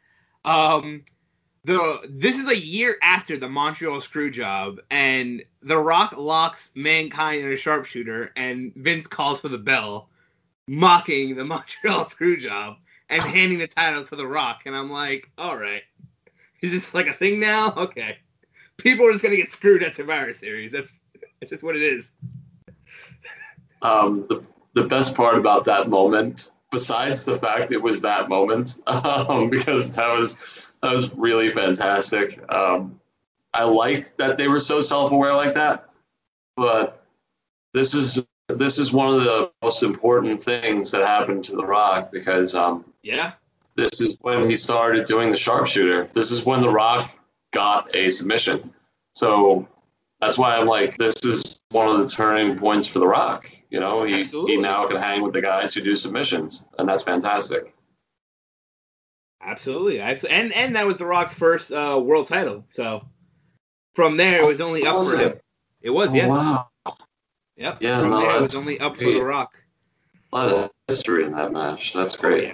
[0.45, 1.03] Um,
[1.65, 7.51] the this is a year after the Montreal Screwjob, and The Rock locks Mankind in
[7.51, 10.09] a sharpshooter, and Vince calls for the bell
[10.67, 12.77] mocking the Montreal Screwjob
[13.09, 15.83] and handing the title to The Rock, and I'm like, all right,
[16.61, 17.73] is this like a thing now?
[17.77, 18.17] Okay,
[18.77, 20.71] people are just gonna get screwed at Survivor Series.
[20.71, 20.91] That's
[21.39, 22.11] that's just what it is.
[23.81, 24.43] Um, the
[24.73, 29.91] the best part about that moment, besides the fact it was that moment, um, because
[29.95, 30.37] that was
[30.81, 32.39] that was really fantastic.
[32.51, 32.99] Um,
[33.53, 35.89] I liked that they were so self aware like that,
[36.55, 37.03] but
[37.73, 42.11] this is this is one of the most important things that happened to The Rock
[42.11, 43.33] because um, Yeah,
[43.75, 46.05] this is when he started doing the sharpshooter.
[46.13, 47.11] This is when The Rock
[47.51, 48.73] got a submission.
[49.15, 49.67] So
[50.21, 53.49] that's why I'm like, this is one of the turning points for The Rock.
[53.69, 54.55] You know, he, Absolutely.
[54.55, 57.73] he now can hang with the guys who do submissions, and that's fantastic.
[59.41, 59.99] absolutely.
[59.99, 62.63] Abs- And and that was The Rock's first uh, world title.
[62.69, 63.05] So
[63.95, 65.31] from there, it was only up Was for him.
[65.31, 65.41] it?
[65.81, 66.27] It was, Oh, yeah.
[66.27, 66.67] wow.
[67.57, 67.81] Yep.
[67.81, 69.03] Yeah, from no, there, it was only up for.
[69.03, 69.57] The Rock.
[70.31, 71.93] A lot of history in that match.
[71.93, 72.43] That's great.
[72.43, 72.53] yeah.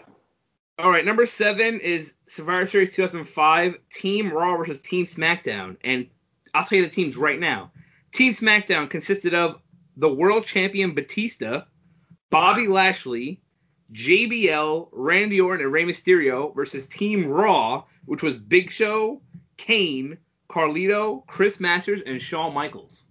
[0.80, 5.78] All right, number seven is Survivor Series 2005, Team Raw versus Team SmackDown.
[5.84, 6.08] And
[6.54, 7.72] I'll tell you the teams right now.
[8.12, 9.60] Team SmackDown consisted of
[9.98, 11.64] the world champion Batista,
[12.30, 13.42] Bobby Lashley,
[13.94, 19.22] JBL, Randy Orton, and Rey Mysterio versus Team Raw, which was Big Show,
[19.58, 20.18] Kane,
[20.50, 23.06] Carlito, Chris Masters, and Shawn Michaels.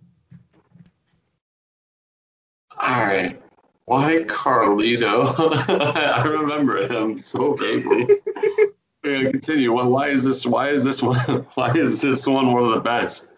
[2.83, 3.41] All right.
[3.85, 5.35] Why Carlito?
[5.69, 8.07] I remember him so vaguely.
[9.05, 9.73] We're gonna continue.
[9.73, 10.45] Well, why is this?
[10.45, 11.19] Why is this one?
[11.55, 13.31] Why is this one one of the best?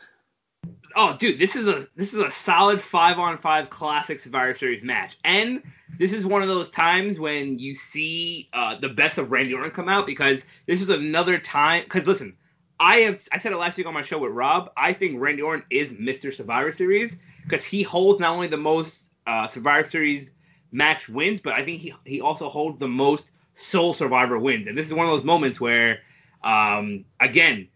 [0.96, 4.82] Oh, dude, this is a this is a solid five on five classic Survivor Series
[4.82, 5.62] match, and
[5.98, 9.72] this is one of those times when you see uh, the best of Randy Orton
[9.72, 11.84] come out because this is another time.
[11.84, 12.34] Because listen,
[12.80, 14.70] I have I said it last week on my show with Rob.
[14.76, 16.32] I think Randy Orton is Mr.
[16.32, 20.30] Survivor Series because he holds not only the most uh, Survivor Series
[20.72, 24.66] match wins, but I think he he also holds the most Sole Survivor wins.
[24.66, 26.00] And this is one of those moments where,
[26.42, 27.68] um, again,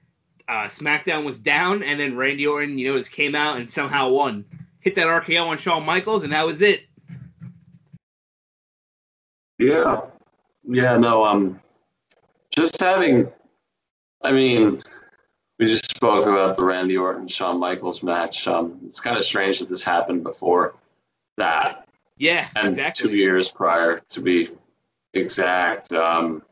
[0.49, 4.11] uh, SmackDown was down, and then Randy Orton, you know, just came out and somehow
[4.11, 4.44] won.
[4.80, 6.84] Hit that RKO on Shawn Michaels, and that was it.
[9.59, 10.03] Yeah,
[10.64, 11.61] yeah, no, um,
[12.51, 13.28] just having,
[14.22, 14.78] I mean,
[15.59, 18.46] we just spoke about the Randy Orton Shawn Michaels match.
[18.46, 20.76] Um, it's kind of strange that this happened before
[21.39, 21.89] that.
[22.16, 23.11] Yeah, and exactly.
[23.11, 24.51] two years prior to be
[25.14, 25.93] exact.
[25.93, 26.43] Um,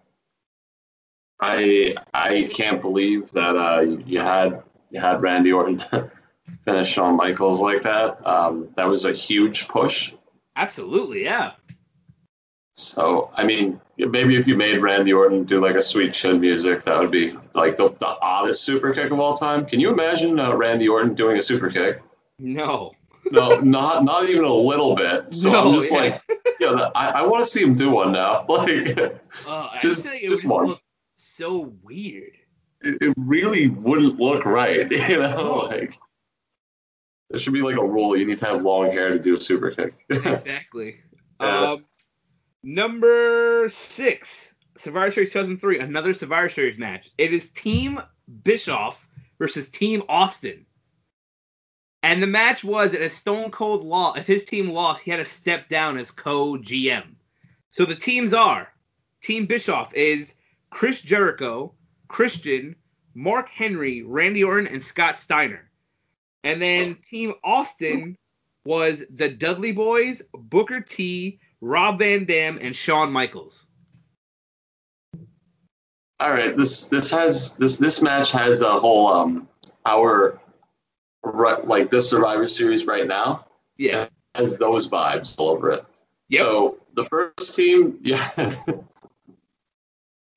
[1.40, 5.84] I I can't believe that uh, you had you had Randy Orton
[6.64, 8.24] finish Shawn Michaels like that.
[8.26, 10.14] Um, that was a huge push.
[10.54, 11.52] Absolutely, yeah.
[12.74, 16.84] So I mean, maybe if you made Randy Orton do like a sweet chin music,
[16.84, 19.66] that would be like the, the oddest super kick of all time.
[19.66, 22.02] Can you imagine uh, Randy Orton doing a super kick?
[22.38, 22.92] No.
[23.32, 25.32] No, not not even a little bit.
[25.34, 25.98] So No, I'm just yeah.
[25.98, 26.22] like,
[26.60, 28.44] yeah, I, I want to see him do one now.
[28.48, 28.68] Like,
[29.46, 30.76] I Just- just just one.
[31.16, 32.32] so weird.
[32.82, 35.36] it, it really wouldn't look right, you know?
[35.36, 35.54] No.
[35.68, 35.98] Like,
[37.30, 39.38] there should be like a rule: you need to have long hair to do a
[39.38, 39.94] super kick.
[40.10, 40.96] exactly.
[41.40, 41.72] Yeah.
[41.72, 41.84] Um,
[42.62, 47.10] number six, Survivor Series 2003, another Survivor Series match.
[47.18, 48.00] It is Team
[48.44, 49.06] Bischoff
[49.38, 50.66] versus Team Austin.
[52.06, 55.16] And the match was that a Stone Cold lost, if his team lost, he had
[55.16, 57.16] to step down as co-GM.
[57.68, 58.68] So the teams are
[59.24, 60.32] Team Bischoff is
[60.70, 61.74] Chris Jericho,
[62.06, 62.76] Christian,
[63.14, 65.68] Mark Henry, Randy Orton, and Scott Steiner.
[66.44, 68.16] And then Team Austin
[68.64, 73.66] was the Dudley Boyz, Booker T, Rob Van Dam, and Shawn Michaels.
[76.20, 79.48] All right, this this has this this match has a whole um
[79.84, 80.40] our
[81.34, 83.46] right like this Survivor Series right now
[83.76, 84.08] Yeah.
[84.34, 85.84] has those vibes all over it.
[86.28, 86.40] Yep.
[86.40, 88.30] So the first team, yeah.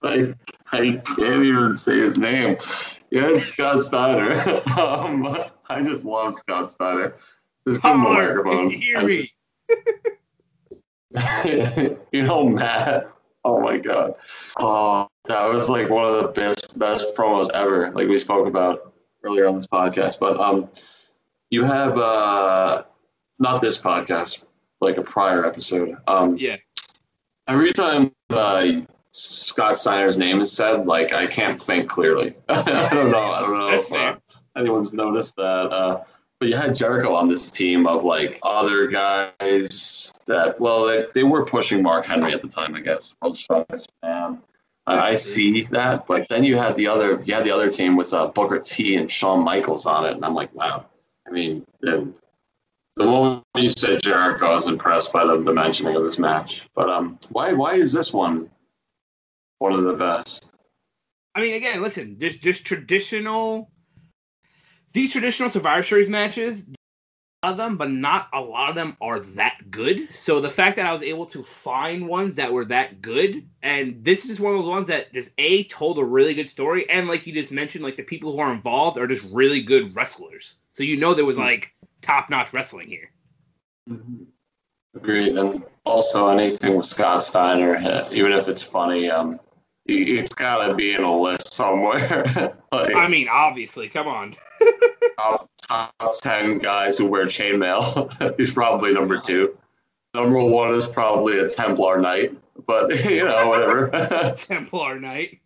[0.01, 0.33] I,
[0.71, 2.57] I can't even say his name.
[3.11, 4.61] Yeah, it's Scott Steiner.
[4.79, 5.37] um,
[5.67, 7.15] I just love Scott Steiner.
[7.67, 8.69] Just give him Holler, microphone.
[8.71, 9.21] hear me.
[9.23, 9.35] just-
[12.13, 13.07] you know, Matt.
[13.43, 14.15] Oh my God.
[14.59, 17.91] Oh, that was like one of the best best promos ever.
[17.91, 18.88] Like we spoke about
[19.23, 20.19] earlier on this podcast.
[20.19, 20.69] But um,
[21.49, 22.83] you have uh,
[23.39, 24.43] not this podcast,
[24.81, 25.97] like a prior episode.
[26.07, 26.57] Um, Yeah.
[27.47, 28.65] every time uh,
[29.11, 32.35] Scott Steiner's name is said, like I can't think clearly.
[32.49, 33.17] I don't know.
[33.31, 34.15] I don't know if uh,
[34.57, 35.43] anyone's noticed that.
[35.71, 36.03] Uh,
[36.39, 41.23] but you had Jericho on this team of like other guys that, well, they, they
[41.23, 43.13] were pushing Mark Henry at the time, I guess.
[43.21, 44.41] World Strongest Man.
[44.89, 47.95] I I see that, but then you had the other, you had the other team
[47.95, 50.85] with uh, Booker T and Shawn Michaels on it, and I'm like, wow.
[51.27, 52.11] I mean, the,
[52.95, 56.67] the moment you said Jericho, I was impressed by the, the mentioning of this match.
[56.73, 58.49] But um, why why is this one
[59.59, 60.51] one of the best?
[61.35, 63.71] I mean, again, listen, just just traditional.
[64.91, 66.65] These traditional Survivor Series matches,
[67.43, 70.13] of them, but not a lot of them are that good.
[70.13, 74.03] So the fact that I was able to find ones that were that good, and
[74.03, 77.07] this is one of those ones that just a told a really good story, and
[77.07, 80.55] like you just mentioned, like the people who are involved are just really good wrestlers.
[80.73, 81.71] So you know there was like
[82.01, 83.09] top notch wrestling here.
[84.95, 89.39] Agreed, and also anything with Scott Steiner, uh, even if it's funny, um,
[89.85, 92.53] it's got to be in a list somewhere.
[92.71, 94.35] like I mean, obviously, come on.
[95.17, 99.57] top, top ten guys who wear chainmail, he's probably number two.
[100.13, 104.33] Number one is probably a Templar Knight, but you know whatever.
[104.37, 105.39] Templar Knight.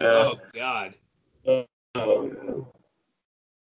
[0.00, 0.94] Oh God.
[1.94, 2.66] Oh,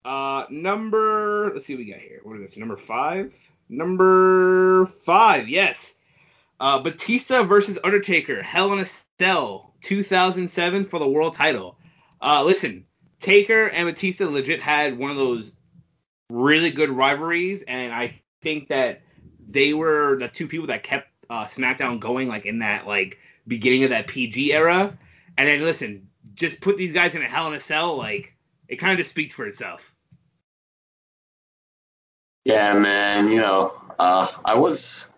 [0.04, 1.50] Uh, number.
[1.52, 2.20] Let's see what we got here.
[2.22, 2.56] What is this?
[2.56, 3.34] Number five.
[3.68, 5.48] Number five.
[5.48, 5.94] Yes.
[6.60, 8.42] Uh, Batista versus Undertaker.
[8.42, 8.86] Hell in a
[9.20, 9.74] Cell.
[9.82, 11.78] 2007 for the world title.
[12.22, 12.84] Uh, listen,
[13.20, 15.52] Taker and Batista legit had one of those
[16.30, 19.02] really good rivalries, and I think that
[19.48, 23.84] they were the two people that kept uh, SmackDown going, like in that like beginning
[23.84, 24.96] of that PG era.
[25.36, 28.34] And then listen, just put these guys in a Hell in a Cell, like
[28.68, 29.94] it kind of just speaks for itself.
[32.44, 33.28] Yeah, man.
[33.30, 35.10] You know, uh, I was.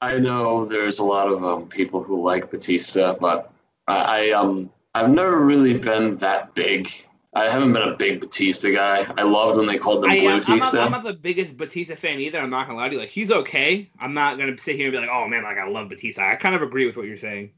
[0.00, 3.50] I know there's a lot of um, people who like Batista, but
[3.88, 6.88] I, I um I've never really been that big.
[7.34, 9.06] I haven't been a big Batista guy.
[9.16, 11.56] I loved when they called him I, Blue am, I'm, not, I'm not the biggest
[11.56, 12.38] Batista fan either.
[12.38, 13.00] I'm not gonna lie to you.
[13.00, 13.90] Like he's okay.
[14.00, 16.26] I'm not gonna sit here and be like, oh man, like I love Batista.
[16.26, 17.52] I kind of agree with what you're saying.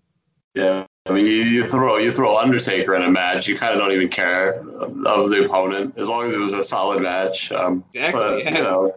[0.54, 3.78] Yeah, I mean, you, you throw you throw Undertaker in a match, you kind of
[3.78, 7.52] don't even care of, of the opponent as long as it was a solid match.
[7.52, 8.58] Um, Exactly, But yeah.
[8.58, 8.96] you know,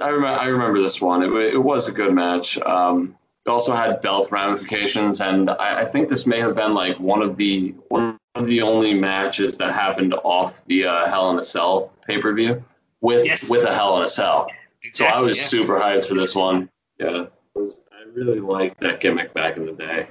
[0.00, 1.22] I remember I remember this one.
[1.22, 2.56] It, it was a good match.
[2.58, 7.00] Um, it also had belt ramifications, and I, I think this may have been like
[7.00, 11.38] one of the one of the only matches that happened off the uh, Hell in
[11.38, 12.62] a Cell pay per view
[13.00, 13.48] with Yes.
[13.48, 14.48] with a Hell in a Cell.
[14.92, 15.44] So I was yeah.
[15.44, 16.68] super hyped for this one.
[16.98, 20.08] Yeah, it was, I really liked that gimmick back in the day.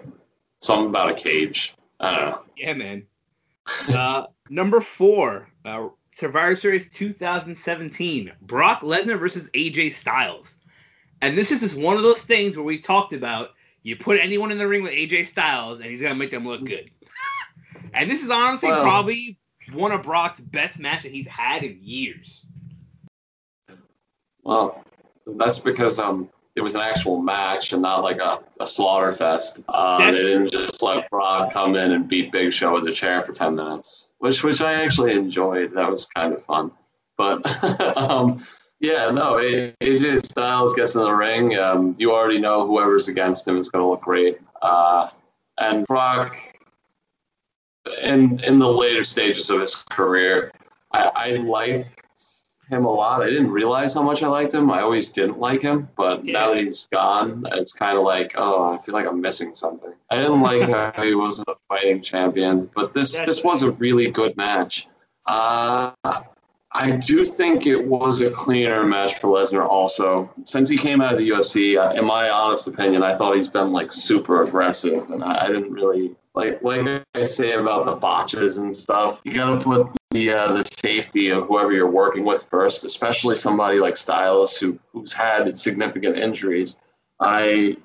[0.59, 1.75] Something about a cage.
[1.99, 2.41] I don't know.
[2.57, 3.07] Yeah, man.
[3.87, 10.55] Uh, number four, uh, Survivor Series 2017, Brock Lesnar versus AJ Styles.
[11.21, 13.51] And this is just one of those things where we've talked about.
[13.83, 16.63] You put anyone in the ring with AJ Styles, and he's gonna make them look
[16.65, 16.89] good.
[17.93, 19.37] And this is honestly Well- probably
[19.73, 22.45] one of Brock's best matches he's had in years.
[24.43, 24.83] Well,
[25.25, 29.59] that's because um it was an actual match and not like a, a slaughter fest.
[29.69, 33.23] Uh, they didn't just let Brock come in and beat Big Show with a chair
[33.23, 35.73] for ten minutes, which which I actually enjoyed.
[35.73, 36.71] That was kind of fun.
[37.17, 37.45] But
[37.97, 38.43] um,
[38.79, 41.57] yeah, no, AJ Styles gets in the ring.
[41.57, 44.39] Um, you already know whoever's against him is going to look great.
[44.61, 45.09] Uh,
[45.57, 46.35] and Brock,
[48.01, 50.51] in in the later stages of his career,
[50.91, 52.01] I, I liked
[52.69, 53.21] him a lot.
[53.21, 54.71] I didn't realize how much I liked him.
[54.71, 58.73] I always didn't like him, but now that he's gone, it's kind of like, oh,
[58.73, 59.93] I feel like I'm missing something.
[60.09, 63.71] I didn't like how he wasn't a fighting champion, but this That's this was a
[63.71, 64.87] really good match.
[65.25, 65.91] Uh,
[66.73, 70.31] I do think it was a cleaner match for Lesnar also.
[70.45, 73.49] Since he came out of the UFC, uh, in my honest opinion, I thought he's
[73.49, 77.95] been like super aggressive, and I, I didn't really like like I say about the
[77.95, 79.19] botches and stuff.
[79.23, 83.79] You gotta put the uh, the safety of whoever you're working with first, especially somebody
[83.79, 86.77] like Styles who who's had significant injuries.
[87.19, 87.77] I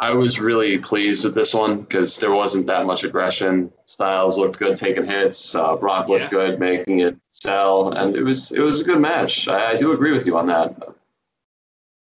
[0.00, 3.72] I was really pleased with this one because there wasn't that much aggression.
[3.86, 5.54] Styles looked good taking hits.
[5.54, 6.30] Uh, Brock looked Yeah.
[6.30, 9.48] good making it sell, and it was it was a good match.
[9.48, 10.76] I, I do agree with you on that.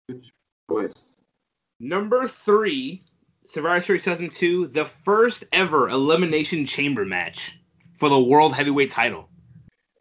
[0.08, 0.24] Good
[0.70, 0.94] choice.
[1.80, 3.04] Number three,
[3.50, 7.60] Survivor Series 2002, the first ever Elimination Chamber match
[7.98, 9.28] for the World Heavyweight title.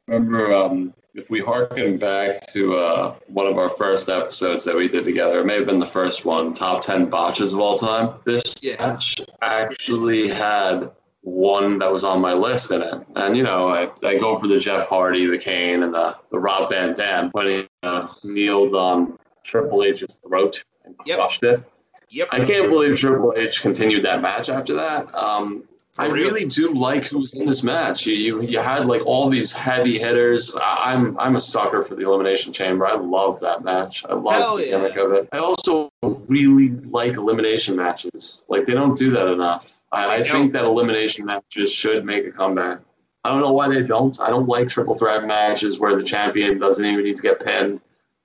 [0.07, 4.87] Remember, um, if we harken back to uh, one of our first episodes that we
[4.87, 8.17] did together, it may have been the first one, top 10 botches of all time.
[8.27, 8.77] This Yeah.
[8.87, 10.91] match actually had
[11.23, 13.03] one that was on my list in it.
[13.17, 16.39] And, you know, I, I go for the Jeff Hardy, the Kane, and the, the
[16.39, 21.19] Rob Van Dam when he uh, kneeled on Triple H's throat and Yep.
[21.19, 21.63] crushed it.
[22.11, 22.29] Yep.
[22.33, 25.15] I can't believe Triple H continued that match after that.
[25.15, 25.65] Um,
[26.01, 28.07] I really do like who was in this match.
[28.07, 30.55] You, you you had like all these heavy hitters.
[30.55, 32.87] I- I'm I'm a sucker for the Elimination Chamber.
[32.87, 34.05] I love that match.
[34.09, 34.71] I love Hell the yeah.
[34.79, 35.29] gimmick of it.
[35.33, 35.91] I also
[36.29, 38.45] really like elimination matches.
[38.49, 39.73] Like they don't do that enough.
[39.91, 42.79] I, I They think that elimination matches should make a comeback.
[43.25, 44.19] I don't know why they don't.
[44.21, 47.81] I don't like triple threat matches where the champion doesn't even need to get pinned,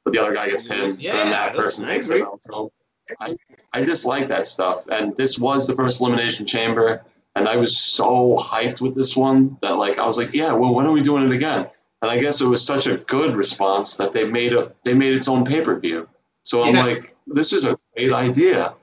[0.05, 2.39] but the other guy gets pinned, Yeah, and then that person takes it out.
[2.43, 2.71] So
[3.19, 3.35] I,
[3.73, 4.87] I just like that stuff.
[4.87, 7.03] And this was the first elimination chamber,
[7.35, 10.73] and I was so hyped with this one that like I was like, yeah, well,
[10.73, 11.67] when are we doing it again?
[12.01, 15.13] And I guess it was such a good response that they made a they made
[15.13, 16.07] its own pay per view.
[16.43, 16.85] So I'm Yeah.
[16.85, 18.75] like, this is a great idea.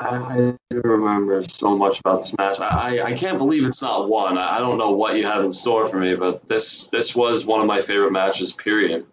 [0.00, 2.60] I, remember so much about this match.
[2.60, 4.38] I, I can't believe it's not one.
[4.38, 7.60] I don't know what you have in store for me, but this this was one
[7.60, 8.52] of my favorite matches.
[8.52, 9.06] Period.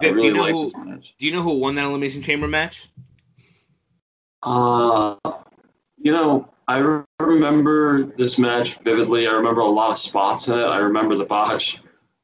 [0.00, 1.14] I Vic, do really you know like who- this match.
[1.18, 2.88] Do you know who won that Elimination Chamber match?
[4.42, 5.16] Uh,
[5.98, 9.26] you know, I remember this match vividly.
[9.26, 10.64] I remember a lot of spots in it.
[10.64, 11.80] I remember the botch.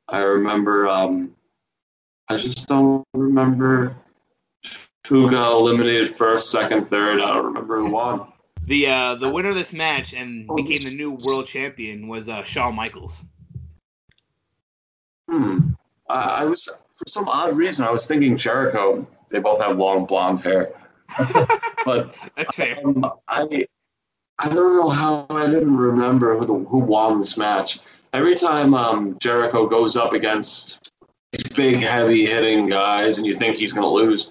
[0.09, 0.89] I remember.
[0.89, 1.35] Um,
[2.29, 3.97] I just don't remember
[5.07, 7.21] who got eliminated first, second, third.
[7.21, 8.33] I don't remember who won.
[8.65, 12.45] The uh, the winner of this match and became the new world champion was uh,
[12.45, 13.25] Shawn Michaels.
[15.31, 15.71] Hmm.
[16.11, 19.07] I, I was for some odd reason I was thinking Jericho.
[19.31, 20.73] They both have long blonde hair,
[21.85, 22.79] but That's fair.
[22.85, 23.67] Um, I
[24.39, 27.81] I don't know how I didn't remember who, who won this match.
[28.13, 30.93] Every time um, Jericho goes up against
[31.33, 34.31] these big, heavy hitting guys, and you think he's going to lose,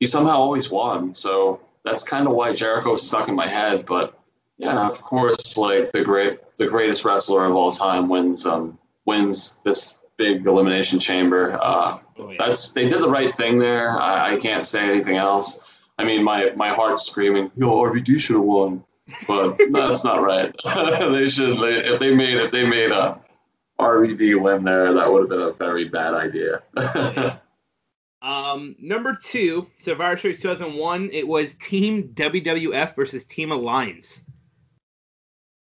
[0.00, 1.14] he somehow always won.
[1.14, 3.86] So that's kind of why Jericho stuck in my head.
[3.86, 4.18] But
[4.58, 9.54] yeah, of course, like the great, the greatest wrestler of all time wins um, wins
[9.64, 11.58] this big elimination chamber.
[11.62, 12.36] Uh, oh, yeah.
[12.38, 13.98] That's they did the right thing there.
[13.98, 15.58] I, I, can't say anything else.
[15.98, 18.84] I mean, my my heart's screaming, "Yo, RVD should have won,"
[19.26, 20.54] but that's not right.
[21.12, 21.58] they should.
[21.58, 23.20] They, if they made if they made a
[23.80, 27.40] RVD win there, that would have been a very bad idea.
[28.20, 34.22] Um, number two, Survivor Series 2001, it was Team WWF versus Team Alliance.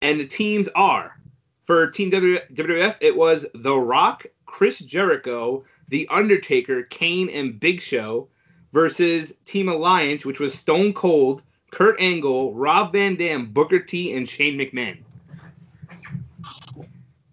[0.01, 1.19] And the teams are
[1.65, 8.29] for Team WWF, it was The Rock, Chris Jericho, The Undertaker, Kane, and Big Show
[8.75, 14.27] versus Team Alliance, which was Stone Cold, Kurt Angle, Rob Van Dam, Booker T, and
[14.27, 14.97] Shane McMahon.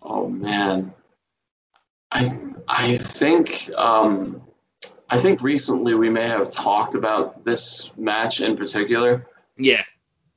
[0.01, 0.95] Oh man,
[2.12, 2.38] I
[2.68, 4.40] I think um,
[5.11, 9.26] I think recently we may have talked about this match in particular.
[9.59, 9.82] Yeah.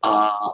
[0.02, 0.54] Uh,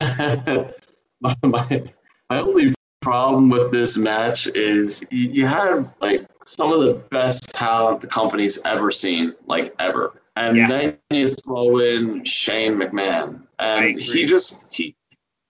[0.00, 1.84] my, my,
[2.28, 7.54] my only problem with this match is you, you have like some of the best
[7.54, 10.20] talent the company's ever seen, like ever.
[10.36, 10.66] And yeah.
[10.66, 13.42] then you throw in Shane McMahon.
[13.58, 14.96] And he just he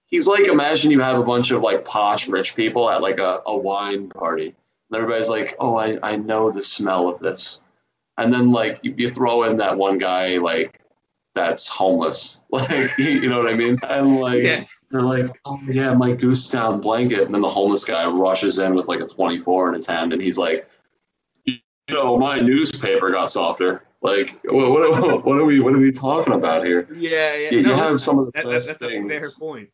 [0.07, 3.41] he's like imagine you have a bunch of like posh rich people at like a,
[3.47, 4.55] a wine party
[4.93, 7.61] and everybody's like, oh, I, I know the smell of this.
[8.19, 10.81] And then like you, you throw in that one guy like
[11.35, 13.79] that's homeless, like you know what I mean?
[13.89, 14.65] And like yeah.
[14.91, 18.75] they're like, oh yeah, my goose down blanket, and then the homeless guy rushes in
[18.75, 20.69] with like a 24 in his hand, and he's like,
[21.93, 23.85] you know, my newspaper got softer.
[24.01, 26.89] Like, what, what, what are we what are we talking about here?
[26.95, 27.51] Yeah, yeah.
[27.51, 29.11] You, no, you have some of the that, best that's things.
[29.11, 29.71] a fair point.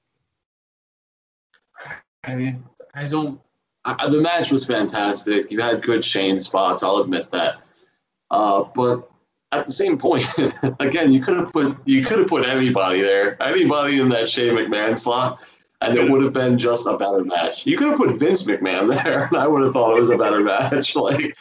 [2.25, 2.63] I mean,
[2.95, 3.41] I don't
[3.85, 5.51] I, the match was fantastic.
[5.51, 6.83] You had good Shane spots.
[6.83, 7.63] I'll admit that.
[8.31, 9.09] Uh, but
[9.53, 10.27] at the same point,
[10.81, 14.55] again, you could have put you could have put anybody there, anybody in that Shane
[14.55, 15.41] McMahon slot,
[15.81, 17.65] and it would have been just a better match.
[17.65, 20.19] You could have put Vince McMahon there, and I would have thought it was a
[20.19, 20.95] better match.
[20.97, 21.35] Like,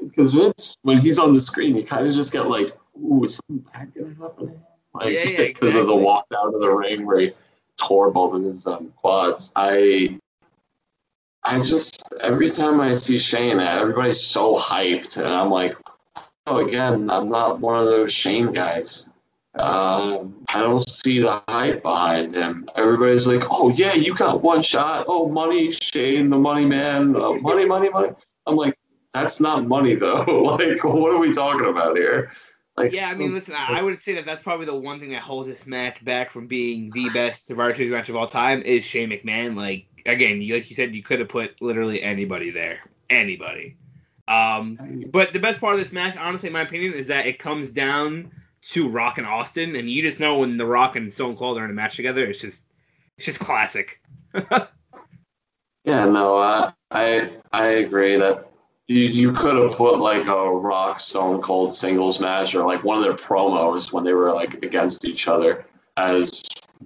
[0.00, 3.36] because Vince, when he's on the screen, you kind of just get like, "Ooh, is
[3.36, 4.60] something bad gonna happen?"
[4.94, 5.80] Like, yeah, yeah, because exactly.
[5.80, 7.32] of the walk down to the ring where he
[7.76, 9.52] tore both of his um, quads.
[9.56, 10.18] I
[11.42, 15.76] I just every time I see Shane, everybody's so hyped, and I'm like,
[16.46, 19.08] oh, again, I'm not one of those Shane guys.
[19.58, 22.68] Uh, I don't see the hype behind him.
[22.74, 25.04] Everybody's like, oh yeah, you got one shot.
[25.06, 28.10] Oh, money, Shane, the money man, uh, money, money, money.
[28.46, 28.73] I'm like,
[29.14, 30.24] that's not money though.
[30.58, 32.32] like, what are we talking about here?
[32.76, 35.22] Like, yeah, I mean, listen, I would say that that's probably the one thing that
[35.22, 38.82] holds this match back from being the best Survivor Series match of all time is
[38.82, 39.54] Shane McMahon.
[39.54, 43.76] Like, again, like you said, you could have put literally anybody there, anybody.
[44.26, 47.38] Um, but the best part of this match, honestly, in my opinion, is that it
[47.38, 48.32] comes down
[48.70, 51.64] to Rock and Austin, and you just know when The Rock and Stone Cold are
[51.64, 52.60] in a match together, it's just,
[53.18, 54.00] it's just classic.
[55.84, 58.50] yeah, no, uh, I I agree that
[58.86, 62.98] you you could have put like a Rock Stone Cold singles match or like one
[62.98, 65.66] of their promos when they were like against each other
[65.96, 66.42] as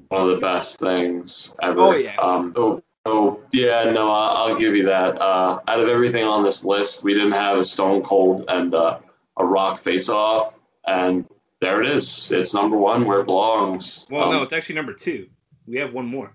[0.09, 1.81] one of the best things ever.
[1.81, 2.17] Oh yeah.
[2.17, 5.21] Um, so so yeah, no, I'll, I'll give you that.
[5.21, 8.99] Uh, out of everything on this list, we didn't have a Stone Cold and uh,
[9.37, 10.55] a Rock face off,
[10.87, 11.27] and
[11.61, 12.31] there it is.
[12.31, 14.07] It's number one where it belongs.
[14.11, 15.29] Well, um, no, it's actually number two.
[15.67, 16.33] We have one more.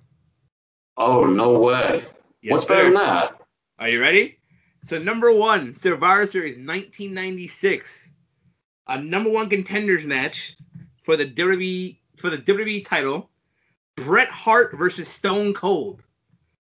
[0.98, 2.04] Oh no way!
[2.42, 3.40] Yes, What's better than that?
[3.80, 4.38] Are you ready?
[4.86, 8.10] So number one, Survivor Series 1996,
[8.88, 10.58] a number one contenders match
[11.04, 13.30] for the WWE for the WWE title,
[13.96, 16.04] Bret Hart versus Stone Cold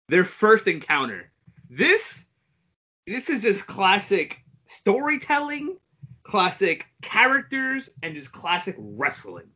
[0.10, 1.32] their first encounter.
[1.70, 2.26] This
[3.08, 5.78] this is just classic storytelling,
[6.22, 9.50] classic characters, and just classic wrestling.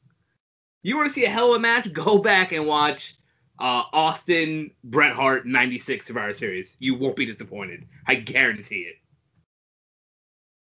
[0.81, 1.93] You want to see a hell of a match?
[1.93, 3.15] Go back and watch
[3.59, 6.75] uh, Austin Bret Hart 96 Survivor Series.
[6.79, 7.85] You won't be disappointed.
[8.05, 8.95] I guarantee it.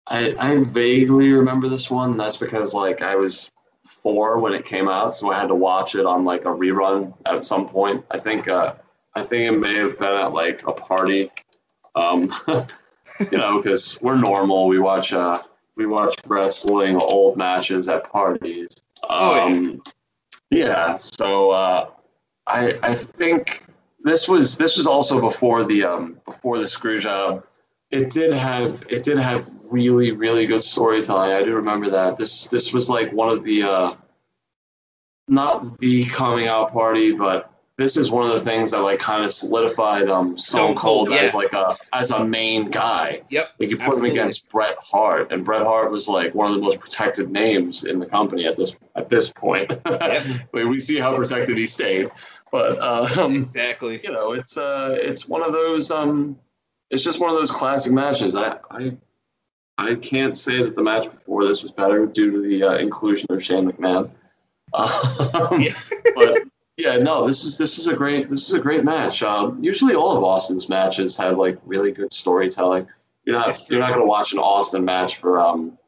[0.06, 2.16] I, I vaguely remember this one.
[2.16, 3.50] That's because like I was
[4.02, 7.14] four when it came out, so I had to watch it on like a rerun
[7.26, 8.04] at some point.
[8.10, 8.74] I think uh,
[9.14, 11.30] I think it may have been at like a party.
[11.94, 12.34] Um,
[13.30, 14.68] you know, because we're normal.
[14.68, 15.42] We watch uh
[15.76, 18.68] we watch wrestling old matches at parties.
[19.08, 19.44] Um, oh, yeah.
[19.44, 19.82] Um,
[20.50, 20.96] yeah.
[20.96, 21.90] So uh,
[22.46, 23.64] I I think
[24.02, 27.44] this was this was also before the um before the screw job.
[27.90, 31.32] It did have it did have really really good storytelling.
[31.32, 32.18] I do remember that.
[32.18, 33.94] This this was like one of the uh,
[35.28, 39.24] not the coming out party, but this is one of the things that like kind
[39.24, 41.16] of solidified um, Stone, Cold, yeah.
[41.16, 43.22] as like a as a main guy.
[43.30, 43.50] Yep.
[43.58, 44.10] Like you put absolutely.
[44.10, 47.84] him against Bret Hart, and Bret Hart was like one of the most protected names
[47.84, 49.72] in the company at this at this point.
[49.94, 50.26] Yep.
[50.26, 52.10] I mean, we see how protected he stayed,
[52.54, 52.78] But
[53.18, 54.00] um, exactly.
[54.04, 56.38] You know, it's uh, it's one of those um,
[56.88, 58.36] it's just one of those classic matches.
[58.36, 58.96] I I
[59.76, 63.26] I can't say that the match before this was better due to the uh, inclusion
[63.30, 64.10] of Shane McMahon.
[64.74, 65.74] Um, yeah.
[66.16, 66.38] but
[66.76, 69.22] yeah, no, this is this is a great this is a great match.
[69.22, 72.88] Um, usually all of Austin's matches have like really good storytelling.
[73.24, 75.78] You're not you're not gonna watch an Austin match for um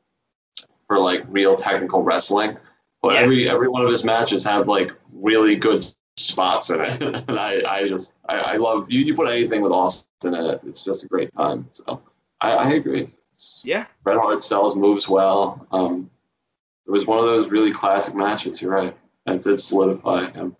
[0.86, 2.58] for like real technical wrestling,
[3.02, 3.20] but yeah.
[3.20, 5.84] every every one of his matches have like really good
[6.16, 9.00] spots in it, and I I just I, I love you.
[9.00, 11.68] You put anything with Austin in it, it's just a great time.
[11.72, 12.02] So
[12.40, 13.12] I, I agree.
[13.34, 15.66] It's, yeah, Bret Hart sells moves well.
[15.70, 16.10] Um,
[16.86, 18.62] it was one of those really classic matches.
[18.62, 18.96] You're right.
[19.26, 20.54] And did solidify him.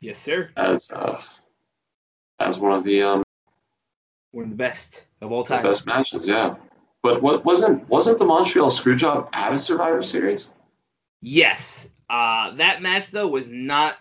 [0.00, 0.50] Yes, sir.
[0.56, 1.20] As uh,
[2.38, 3.22] as one of the um
[4.30, 5.62] one of the best of all time.
[5.62, 6.54] best matches, yeah.
[7.02, 10.50] But what wasn't wasn't the Montreal Screwjob at a Survivor Series?
[11.20, 11.88] Yes.
[12.08, 13.96] Uh, that match though was not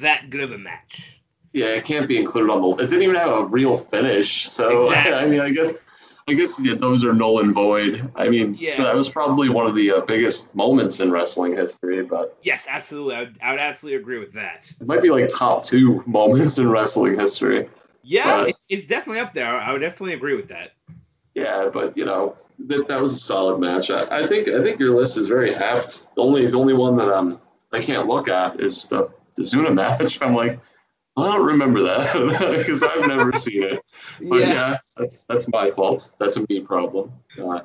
[0.00, 1.20] that good of a match.
[1.52, 2.82] Yeah, it can't be included on the.
[2.82, 5.14] It didn't even have a real finish, so exactly.
[5.14, 5.74] I mean, I guess
[6.28, 8.10] I guess yeah, those are null and void.
[8.14, 8.82] I mean, yeah.
[8.82, 12.02] that was probably one of the uh, biggest moments in wrestling history.
[12.02, 14.64] But yes, absolutely, I would, I would, absolutely agree with that.
[14.80, 17.68] It might be like top two moments in wrestling history.
[18.02, 19.46] Yeah, but, it's, it's definitely up there.
[19.46, 20.72] I would definitely agree with that.
[21.34, 22.36] Yeah, but you know
[22.66, 23.90] that that was a solid match.
[23.90, 26.06] I, I think I think your list is very apt.
[26.14, 27.40] The only the only one that um
[27.72, 30.20] I can't look at is the the Zuna match.
[30.22, 30.60] I'm like,
[31.16, 33.80] I don't remember that because I've never seen it.
[34.20, 34.52] But yeah.
[34.52, 36.14] yeah, that's that's my fault.
[36.18, 37.12] That's a me problem.
[37.38, 37.60] Uh,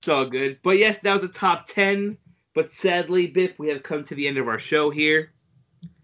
[0.00, 0.58] it's all good.
[0.62, 2.18] But yes, that was the top ten.
[2.54, 5.30] But sadly, Bip, we have come to the end of our show here.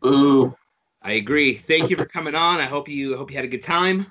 [0.06, 0.54] Ooh.
[1.02, 1.56] I agree.
[1.56, 2.60] Thank you for coming on.
[2.60, 4.06] I hope you hope you had a good time.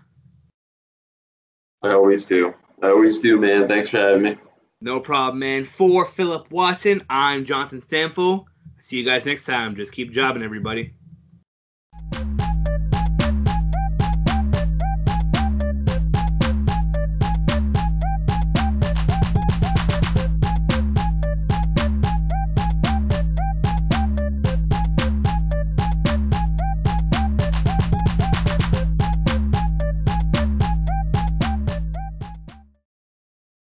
[1.82, 2.54] I always do.
[2.82, 3.68] I always do, man.
[3.68, 4.38] Thanks for having me.
[4.82, 5.64] No problem, man.
[5.64, 8.46] For Philip Watson, I'm Jonathan Stanfill.
[8.86, 9.76] See you guys next time.
[9.76, 10.94] Just keep jobbing, everybody.